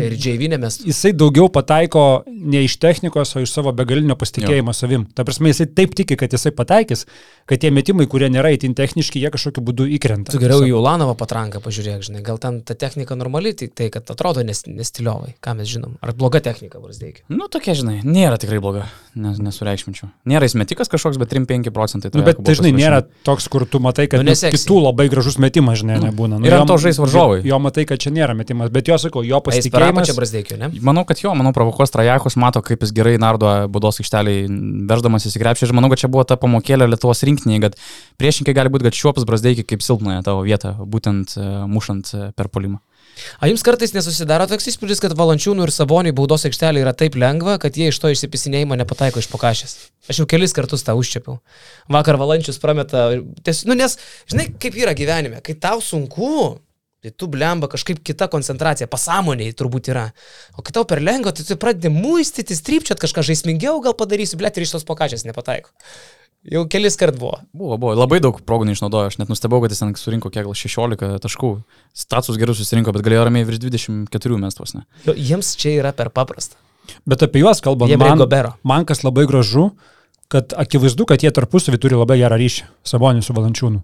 mes. 0.58 0.78
jisai 0.88 1.12
daugiau 1.12 1.50
pataiko 1.52 2.24
ne 2.26 2.62
iš 2.64 2.78
technikos, 2.80 3.34
o 3.36 3.42
iš 3.44 3.52
savo 3.52 3.72
begalinio 3.76 4.16
pasitikėjimo 4.16 4.72
jo. 4.72 4.76
savim. 4.78 5.04
Ta 5.16 5.26
prasme, 5.28 5.50
jisai 5.52 5.66
taip 5.76 5.92
tiki, 5.98 6.16
kad 6.16 6.32
jisai 6.32 6.54
pataikys, 6.56 7.04
kad 7.48 7.60
tie 7.60 7.70
metimai, 7.74 8.08
kurie 8.10 8.30
nėra 8.32 8.54
itin 8.56 8.72
techniški, 8.78 9.20
jie 9.20 9.32
kažkokiu 9.34 9.64
būdu 9.66 9.88
įkrenta. 9.98 10.32
Tu 10.32 10.40
geriau 10.40 10.64
į 10.64 10.72
Ulanovą 10.78 11.16
patranką 11.20 11.60
pažiūrėk, 11.64 12.06
žinai, 12.08 12.22
gal 12.24 12.40
ten 12.42 12.62
ta 12.66 12.76
technika 12.78 13.18
normali, 13.18 13.52
tik 13.56 13.74
tai, 13.76 13.90
kad 13.92 14.08
atrodo 14.12 14.44
nes, 14.46 14.64
nestiliovai, 14.70 15.34
ką 15.44 15.56
mes 15.60 15.68
žinom. 15.68 15.98
Ar 16.00 16.14
bloga 16.16 16.40
technika, 16.44 16.80
Brasdeikiu? 16.80 17.26
Nu, 17.28 17.50
tokia, 17.52 17.76
žinai, 17.76 17.98
nėra 18.08 18.40
tikrai 18.40 18.62
bloga, 18.64 18.86
nes, 19.18 19.36
nesureikšminčiau. 19.42 20.08
Nėra 20.32 20.48
jis 20.48 20.56
metikas 20.56 20.92
kažkoks, 20.92 21.20
bet 21.20 21.36
3-5 21.36 21.72
procentai. 21.76 22.12
Nu, 22.16 22.24
bet 22.24 22.40
dažnai 22.40 22.72
pasiruošimo. 22.72 22.80
nėra 22.80 23.04
toks, 23.28 23.50
kur 23.52 23.68
tu 23.68 23.82
matai, 23.84 24.08
kad 24.08 24.24
Nu, 24.24 24.32
nu, 24.32 24.52
kitų 24.56 24.80
labai 24.80 25.08
gražus 25.12 25.36
metimas, 25.42 25.82
žinai, 25.82 26.00
nebūna. 26.08 26.40
Nu, 26.40 26.48
ir 26.48 26.56
ant 26.56 26.70
to 26.70 26.78
žais 26.80 26.98
varžovai. 27.02 27.42
Jo, 27.42 27.52
jo 27.52 27.60
matai, 27.62 27.84
kad 27.88 28.00
čia 28.02 28.12
nėra 28.14 28.36
metimas, 28.38 28.72
bet 28.74 28.88
jo 28.88 28.98
sakau, 29.00 29.25
jo 29.28 29.40
pasitikėjimas. 29.44 30.10
ne? 30.60 30.70
Manau, 30.86 31.04
kad 31.08 31.20
jo, 31.22 31.32
manau, 31.38 31.52
provokuos 31.56 31.92
Trajachus, 31.94 32.38
mato, 32.40 32.62
kaip 32.64 32.84
jis 32.84 32.94
gerai 32.96 33.16
nardo 33.22 33.50
baudos 33.72 34.00
aikšteliai, 34.02 34.46
veždamas 34.90 35.28
įsikrepšį. 35.30 35.68
Ir 35.68 35.76
manau, 35.76 35.90
kad 35.92 36.02
čia 36.02 36.10
buvo 36.12 36.24
ta 36.28 36.38
pamokėlė 36.40 36.88
Lietuvos 36.90 37.24
rinktinėje, 37.26 37.62
kad 37.66 37.78
priešininkai 38.20 38.56
gali 38.56 38.72
būti, 38.74 38.88
kad 38.88 38.98
šiuopas 38.98 39.28
Brasdeikį 39.28 39.66
kaip 39.72 39.86
silpnąją 39.86 40.26
tavo 40.26 40.44
vietą, 40.46 40.76
būtent 40.82 41.36
e, 41.36 41.48
mušant 41.70 42.12
e, 42.14 42.28
per 42.36 42.52
polimą. 42.52 42.82
A 43.40 43.48
jums 43.48 43.64
kartais 43.64 43.94
nesusidaro 43.96 44.44
toks 44.50 44.68
įspūdis, 44.70 45.00
kad 45.00 45.14
valančiūnų 45.16 45.64
ir 45.64 45.72
saboniai 45.72 46.14
baudos 46.16 46.44
aikštelė 46.48 46.82
yra 46.84 46.92
taip 46.96 47.16
lengva, 47.16 47.56
kad 47.62 47.76
jie 47.78 47.88
iš 47.90 48.00
to 48.02 48.10
išsipisinėjimo 48.12 48.76
nepataiko 48.76 49.22
iš 49.22 49.30
pokašės. 49.32 49.76
Aš 50.10 50.20
jau 50.22 50.28
kelis 50.28 50.52
kartus 50.56 50.84
tą 50.86 50.94
užčiapiau. 50.98 51.38
Vakar 51.92 52.20
valančius 52.20 52.60
prameta. 52.62 53.08
Ties, 53.46 53.64
nu, 53.68 53.76
nes, 53.78 53.96
žinai, 54.28 54.50
kaip 54.60 54.76
yra 54.76 54.92
gyvenime, 54.98 55.40
kai 55.44 55.56
tau 55.60 55.80
sunku, 55.84 56.58
tai 57.06 57.14
tu 57.14 57.28
blemba 57.30 57.70
kažkaip 57.70 58.02
kita 58.06 58.26
koncentracija, 58.32 58.90
pasąmoniai 58.90 59.54
turbūt 59.56 59.92
yra. 59.92 60.08
O 60.58 60.64
kai 60.66 60.74
tau 60.74 60.86
per 60.88 61.02
lengva, 61.04 61.32
tai 61.36 61.46
tu 61.46 61.56
pradedi 61.60 61.92
muistyti, 61.92 62.56
strypčiat 62.58 63.00
kažką 63.02 63.24
žaismingiau, 63.30 63.78
gal 63.84 63.94
padarysi, 63.98 64.38
blėt, 64.40 64.58
ir 64.58 64.66
iš 64.66 64.76
tos 64.76 64.86
pokašės 64.88 65.26
nepataiko. 65.28 65.70
Jau 66.46 66.62
kelis 66.70 66.94
kart 66.98 67.16
buvo. 67.18 67.40
Buvo, 67.56 67.74
buvo, 67.80 67.94
labai 67.98 68.20
daug 68.22 68.36
progų 68.46 68.68
neišnaudojo, 68.68 69.10
aš 69.10 69.16
net 69.18 69.30
nustebau, 69.32 69.58
kad 69.64 69.72
jis 69.74 69.82
ten 69.82 69.96
surinko 69.98 70.30
kiek 70.30 70.46
gal 70.46 70.54
16 70.54 71.18
taškų. 71.24 71.50
Status 71.96 72.38
gerus 72.38 72.60
susirinko, 72.60 72.94
bet 72.94 73.02
galėjo 73.06 73.24
ramiai 73.26 73.46
virš 73.48 73.64
24 73.64 74.38
mestos. 74.38 74.76
Ne? 74.76 74.84
Jo, 75.08 75.16
jiems 75.16 75.56
čia 75.58 75.74
yra 75.80 75.90
per 75.96 76.12
paprasta. 76.14 76.60
Bet 77.08 77.24
apie 77.26 77.42
juos 77.42 77.58
kalbant, 77.64 77.90
man, 77.98 78.20
Gobero. 78.20 78.54
man 78.62 78.86
kas 78.86 79.02
labai 79.02 79.26
gražu, 79.26 79.72
kad 80.30 80.54
akivaizdu, 80.54 81.08
kad 81.10 81.22
jie 81.22 81.32
tarpusavį 81.34 81.82
turi 81.82 81.98
labai 81.98 82.20
gerą 82.20 82.38
ryšį, 82.38 82.70
Sabonis 82.86 83.26
su 83.26 83.34
Valančiūnu. 83.34 83.82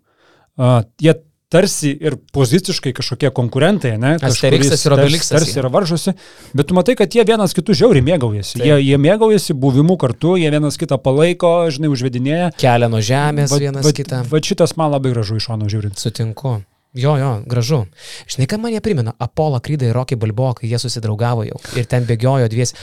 Uh, 0.61 0.85
jie 1.03 1.17
tarsi 1.53 1.93
ir 2.01 2.17
poziciškai 2.33 2.95
kažkokie 2.97 3.31
konkurentai, 3.37 3.95
ne? 4.01 4.15
Asteriksas 4.25 4.83
ir 4.89 4.97
Obeliksas, 4.97 5.35
Tarsi, 5.37 5.59
yra 5.61 5.69
varžosi, 5.73 6.15
bet 6.57 6.71
tu 6.71 6.77
matai, 6.79 6.97
kad 6.99 7.13
jie 7.13 7.25
vienas 7.29 7.53
kitų 7.57 7.77
žiauriai 7.83 8.05
mėgaujasi. 8.09 8.59
Taip. 8.59 8.67
Jie, 8.71 8.81
jie 8.89 8.99
mėgaujasi 9.05 9.57
buvimu 9.61 9.99
kartu, 10.01 10.35
jie 10.41 10.51
vienas 10.55 10.81
kitą 10.81 10.99
palaiko, 11.03 11.53
žinai, 11.75 11.93
užvedinėja. 11.93 12.51
Kelia 12.61 12.89
nuo 12.93 13.05
žemės 13.05 13.53
Vat- 13.53 13.65
vienas 13.69 13.85
vat- 13.87 13.99
kitą. 14.01 14.25
vat 14.33 14.49
šitas 14.53 14.77
man 14.81 14.93
labai 14.97 15.13
gražu 15.15 15.37
iš 15.37 15.51
šono 15.51 15.69
žiūrint. 15.69 16.01
Sutinku. 16.01 16.63
Jo, 16.93 17.15
jo, 17.17 17.31
gražu. 17.49 17.87
Žinai, 18.29 18.47
ką 18.51 18.59
man 18.61 18.75
jie 18.75 18.81
primena? 18.85 19.15
Apollo 19.19 19.63
Krydai 19.65 19.89
ir 19.89 19.95
Rocky 19.97 20.17
Balboa, 20.21 20.53
kai 20.59 20.69
jie 20.69 20.77
susidraugavo 20.81 21.47
jau 21.49 21.57
ir 21.81 21.87
ten 21.89 22.05
bėgiojo 22.05 22.51
dvies. 22.53 22.75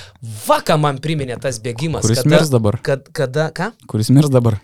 Vaka 0.47 0.77
man 0.81 0.97
priminė 0.97 1.37
tas 1.41 1.59
bėgimas. 1.61 2.01
Kuris 2.01 2.23
kada, 2.23 2.31
mirs 2.33 2.49
dabar? 2.49 2.79
Kad, 2.81 3.05
kada, 3.13 3.51
ką? 3.53 3.69
Kuris 3.85 4.09
mirs 4.09 4.31
dabar? 4.33 4.57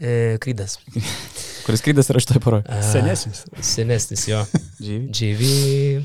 E, 0.00 0.38
Krydas. 0.40 0.78
Kuris 1.68 1.82
skrydės 1.84 2.08
yra 2.12 2.20
šitoje 2.24 2.40
paroje? 2.40 2.64
Senesnis. 2.88 3.44
Senesnis 3.60 4.24
jo. 4.30 4.40
JV. 5.18 6.02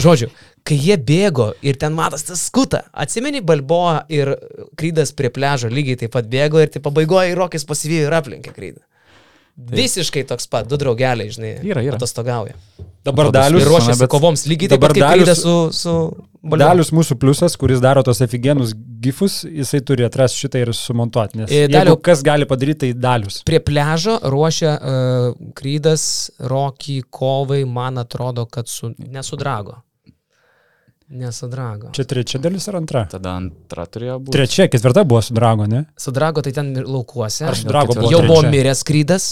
Žodžiu, 0.00 0.30
kai 0.66 0.76
jie 0.80 0.96
bėgo 0.98 1.50
ir 1.66 1.76
ten 1.80 1.94
matas 1.96 2.24
tas 2.26 2.42
skuta, 2.48 2.84
atsimeni 2.96 3.42
Balboa 3.44 4.04
ir 4.12 4.32
Krydas 4.78 5.12
prie 5.16 5.28
pležo 5.34 5.68
lygiai 5.70 5.98
taip 6.04 6.14
pat 6.16 6.28
bėgo 6.30 6.62
ir 6.62 6.70
tai 6.72 6.82
pabaigoje 6.84 7.34
Rokis 7.38 7.66
pasivijo 7.68 8.08
ir 8.08 8.16
aplenkė 8.18 8.54
Krydą. 8.56 8.82
Visiškai 9.56 10.26
toks 10.28 10.44
pat, 10.52 10.66
du 10.68 10.76
draugeliai, 10.76 11.30
žinai, 11.32 11.54
Yra, 11.64 11.80
yra. 11.80 11.96
atostogauja. 11.96 12.52
Dabar 13.06 13.30
dalius. 13.32 13.62
Ir 13.64 13.70
ruošiasi 13.70 14.02
bet- 14.02 14.10
kovoms 14.12 14.42
lygiai 14.50 14.68
taip 14.74 14.80
dabar 14.82 14.92
pat 14.92 14.98
kaip 14.98 15.22
Dalius- 15.24 15.40
su, 15.40 15.54
su 15.72 15.94
Balboa. 16.42 16.58
Dalius 16.74 16.90
mūsų 16.92 17.16
pliusas, 17.22 17.56
kuris 17.56 17.80
daro 17.80 18.02
tos 18.04 18.20
efigenus 18.20 18.74
gifus, 19.06 19.38
jisai 19.46 19.80
turi 19.86 20.04
atrasti 20.06 20.42
šitą 20.44 20.60
ir 20.66 20.72
sumontuoti. 20.76 21.38
Nes 21.40 21.50
E, 21.50 21.62
jeigu 21.64 21.72
Daliau- 21.78 22.00
kas 22.02 22.22
gali 22.26 22.46
padaryti, 22.50 22.78
tai 22.84 22.92
dalius. 23.06 23.40
Prie 23.46 23.60
pležo 23.62 24.18
ruošia 24.22 24.76
uh, 24.76 25.50
Krydas, 25.54 26.06
Rocky, 26.52 27.00
kovai, 27.10 27.62
man 27.64 27.98
atrodo, 28.02 28.44
kad 28.50 28.68
su, 28.68 28.92
nesudrago. 28.98 29.80
Nesudrago. 31.08 31.92
Čia 31.94 32.02
trečia 32.04 32.40
dalis 32.42 32.64
ar 32.66 32.80
antra? 32.80 33.04
Tada 33.06 33.36
antra 33.38 33.84
turėjo 33.86 34.16
būti. 34.24 34.34
Trečia, 34.34 34.64
ketvirta 34.72 35.04
buvo 35.06 35.20
su 35.22 35.36
Drago, 35.38 35.66
ne? 35.70 35.84
Sudrago 36.02 36.42
tai 36.42 36.50
ten 36.56 36.72
laukuose. 36.82 37.44
Ar 37.46 37.54
su 37.54 37.62
gal 37.62 37.70
Drago 37.76 37.94
ketvirta. 37.94 38.08
buvo? 38.08 38.10
Jau 38.16 38.22
buvo 38.26 38.50
miręs 38.50 38.82
Krydas. 38.88 39.26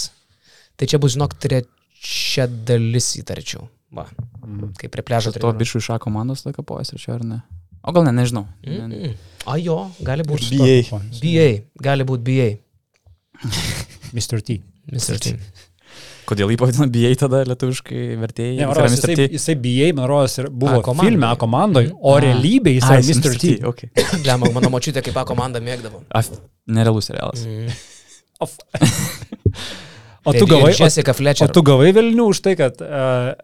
Tai 0.79 0.87
čia 0.87 0.99
bus, 1.03 1.17
žinok, 1.17 1.35
trečia 1.43 2.47
dalis 2.47 3.09
įtarčiau. 3.19 3.67
Va, 3.95 4.05
Mhm. 4.45 4.71
kaip 4.79 4.91
prie 4.91 5.03
pležo. 5.03 5.33
Ar 5.35 5.39
to 5.41 5.51
bišų 5.51 5.83
iš 5.83 5.89
A 5.95 5.99
komandos 5.99 6.43
tada 6.43 6.55
kapojas 6.55 6.93
ir 6.93 6.99
čia 6.99 7.15
ar 7.19 7.23
ne? 7.27 7.41
O 7.85 7.93
gal 7.93 8.03
ne, 8.07 8.11
nežinau. 8.17 8.45
Ne, 8.65 8.87
ne. 8.89 8.95
Mm. 9.11 9.15
A 9.45 9.57
jo, 9.61 9.77
gali 10.01 10.23
būti. 10.25 10.57
BA. 10.57 10.99
BA, 11.21 11.47
gali 11.85 12.03
būti 12.07 12.23
BA. 12.25 12.49
Mr. 14.15 14.41
T. 14.41 14.59
Mr. 14.91 15.19
T. 15.21 15.35
Kodėl 16.25 16.49
jį 16.49 16.57
pavadino 16.57 16.87
BA 16.89 17.11
tada 17.21 17.43
lietuviškai 17.45 18.15
vertėjai? 18.17 18.55
Ne, 18.57 18.65
rodos, 18.73 18.95
Mr. 18.95 19.11
jisai, 19.11 19.15
T? 19.19 19.25
jisai 19.37 19.55
BA, 19.61 19.91
man 19.93 20.07
rodos, 20.09 20.39
ir 20.41 20.47
buvo 20.49 20.79
A 20.81 20.95
filme 20.97 21.27
A 21.29 21.35
komandoje, 21.37 21.91
Mhm. 21.91 21.99
o 22.01 22.15
A. 22.15 22.21
realybėje 22.23 22.81
Ai, 22.81 22.97
jisai 22.97 22.97
jis 23.03 23.19
Mr. 23.21 23.37
T. 23.37 23.51
Okay. 23.69 23.89
Lemma, 24.25 24.49
mano 24.55 24.71
močiutė 24.73 25.03
kaip 25.05 25.19
A 25.21 25.25
komanda 25.29 25.61
mėgdavo. 25.61 26.01
Af, 26.09 26.31
nerealus 26.65 27.11
serialas. 27.11 27.45
Mm. 27.45 27.69
Of- 28.41 28.57
O 30.25 30.33
tu 30.33 30.47
gavai, 30.49 30.71
o, 30.73 30.73
Jessica 30.73 31.13
o 31.13 31.13
Fletcher. 31.13 31.51
tu 31.53 31.61
gavai 31.61 31.91
Vilnių 31.93 32.23
už 32.33 32.39
tai, 32.41 32.55
kad 32.57 32.79
uh, 32.81 33.35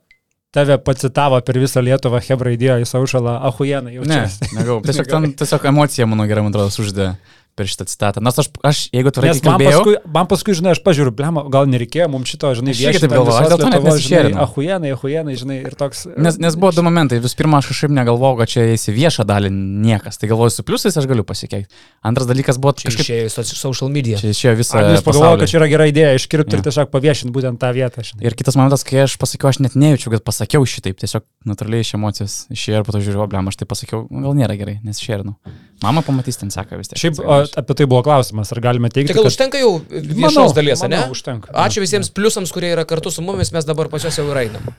tave 0.51 0.77
pacitavo 0.83 1.39
per 1.47 1.59
visą 1.61 1.83
Lietuvą, 1.83 2.19
Hebra 2.27 2.51
įdėjo 2.55 2.81
į 2.83 2.87
saušalą, 2.89 3.37
ahujeną 3.51 3.93
jau 3.95 4.07
Ne, 4.07 4.23
negau. 4.57 4.81
Tiesiog, 4.85 5.07
ten, 5.07 5.29
tiesiog 5.39 5.67
emocija, 5.71 6.07
mano 6.11 6.27
gerai, 6.29 6.43
man 6.45 6.53
atrodo, 6.53 6.73
suždė 6.75 7.13
per 7.57 7.67
šitą 7.69 7.85
citatą. 7.91 8.21
Nors 8.23 8.39
aš, 8.41 8.49
aš 8.65 8.79
jeigu 8.95 9.11
turiu 9.13 9.29
Nes 9.31 9.41
man 9.43 9.57
kalbėjau, 9.57 9.79
paskui, 9.81 9.95
man 10.15 10.27
paskui, 10.31 10.55
žinai, 10.57 10.71
aš 10.75 10.81
pažiūriu, 10.85 11.13
blema, 11.15 11.43
gal 11.51 11.67
nereikėjo 11.69 12.07
mums 12.13 12.31
šito, 12.31 12.51
žinai, 12.57 12.73
viešinti 12.77 13.03
taip 13.05 13.13
galvoju, 13.15 13.37
aš 13.41 13.49
dėl 13.51 13.61
to 13.61 13.69
net 13.73 13.85
nesišėrinau. 13.87 14.39
ahujenai, 14.45 14.91
ahujenai, 14.95 15.35
žinai, 15.41 15.57
ir 15.67 15.75
toks. 15.79 16.05
Nes, 16.17 16.37
nes 16.41 16.57
buvo 16.59 16.71
du 16.77 16.85
momentai. 16.87 17.19
Visų 17.23 17.39
pirma, 17.41 17.59
aš 17.61 17.71
kažkaip 17.73 17.93
negalvojau, 17.97 18.39
kad 18.41 18.51
čia 18.53 18.65
eisi 18.71 18.95
viešą 18.95 19.25
dalį 19.29 19.51
niekas. 19.55 20.19
Tai 20.21 20.31
galvoju, 20.31 20.53
su 20.55 20.65
pliusais 20.67 20.97
aš 20.97 21.07
galiu 21.11 21.25
pasikeiti. 21.27 21.67
Antras 22.07 22.29
dalykas 22.29 22.57
buvo 22.61 22.73
Čia 22.79 22.89
kažkaip... 22.89 23.05
išėjo 23.05 23.33
soci- 23.35 23.59
social 23.59 23.91
media. 23.93 24.17
Čia 24.21 24.31
išėjo 24.33 24.55
visą... 24.59 24.79
Ar 24.81 24.91
jūs 24.95 25.03
pagalvojote, 25.05 25.11
pasaulį. 25.11 25.41
kad 25.45 25.51
čia 25.53 25.59
yra 25.61 25.69
gera 25.71 25.89
idėja 25.91 26.13
iškirpti 26.17 26.57
ir 26.57 26.61
Jo. 26.63 26.67
tiesiog 26.69 26.91
paviešinti 26.93 27.33
būtent 27.35 27.59
tą 27.61 27.69
vietą, 27.75 28.01
žinai. 28.07 28.25
Ir 28.25 28.35
kitas 28.39 28.57
momentas, 28.57 28.85
kai 28.87 29.03
aš 29.05 29.17
pasakiau, 29.21 29.51
aš 29.51 29.59
net 29.65 29.75
nejaučiu, 29.77 30.11
kad 30.15 30.23
pasakiau 30.25 30.65
šitaip. 30.65 30.97
Tiesiog 31.01 31.25
natūraliai 31.49 31.85
iš 31.85 31.93
emocijos 31.99 32.35
išėjo 32.53 32.81
ir 32.81 32.87
po 32.87 32.95
to 32.95 33.01
žiūriu, 33.03 33.27
blem, 33.31 33.47
aš 33.51 33.59
tai 33.61 33.67
pasakiau, 33.69 34.05
gal 34.09 34.33
nėra 34.37 34.57
gerai, 34.59 34.79
nes 34.85 34.99
šerinau. 35.01 35.37
Mama 35.81 36.03
pamatys, 36.05 36.37
ten 36.37 36.51
seka 36.53 36.77
vis 36.77 36.91
tiek. 36.91 36.99
Šiaip 37.01 37.19
o, 37.23 37.39
apie 37.57 37.75
tai 37.79 37.87
buvo 37.89 38.03
klausimas, 38.05 38.51
ar 38.53 38.61
galime 38.61 38.91
teigti, 38.93 39.09
Tai 39.09 39.17
gal 39.17 39.25
kad... 39.25 39.33
užtenka 39.33 39.61
jau 39.61 39.71
viešos 39.89 40.53
dalies, 40.53 40.83
ne? 40.91 40.99
Užtenka. 41.09 41.49
Ačiū 41.63 41.81
visiems 41.81 42.11
pliusams, 42.13 42.53
kurie 42.53 42.69
yra 42.75 42.85
kartu 42.89 43.09
su 43.13 43.25
mumis, 43.25 43.49
mes 43.55 43.65
dabar 43.65 43.89
pas 43.89 44.05
juos 44.05 44.19
jau 44.19 44.27
ir 44.29 44.43
einam. 44.43 44.69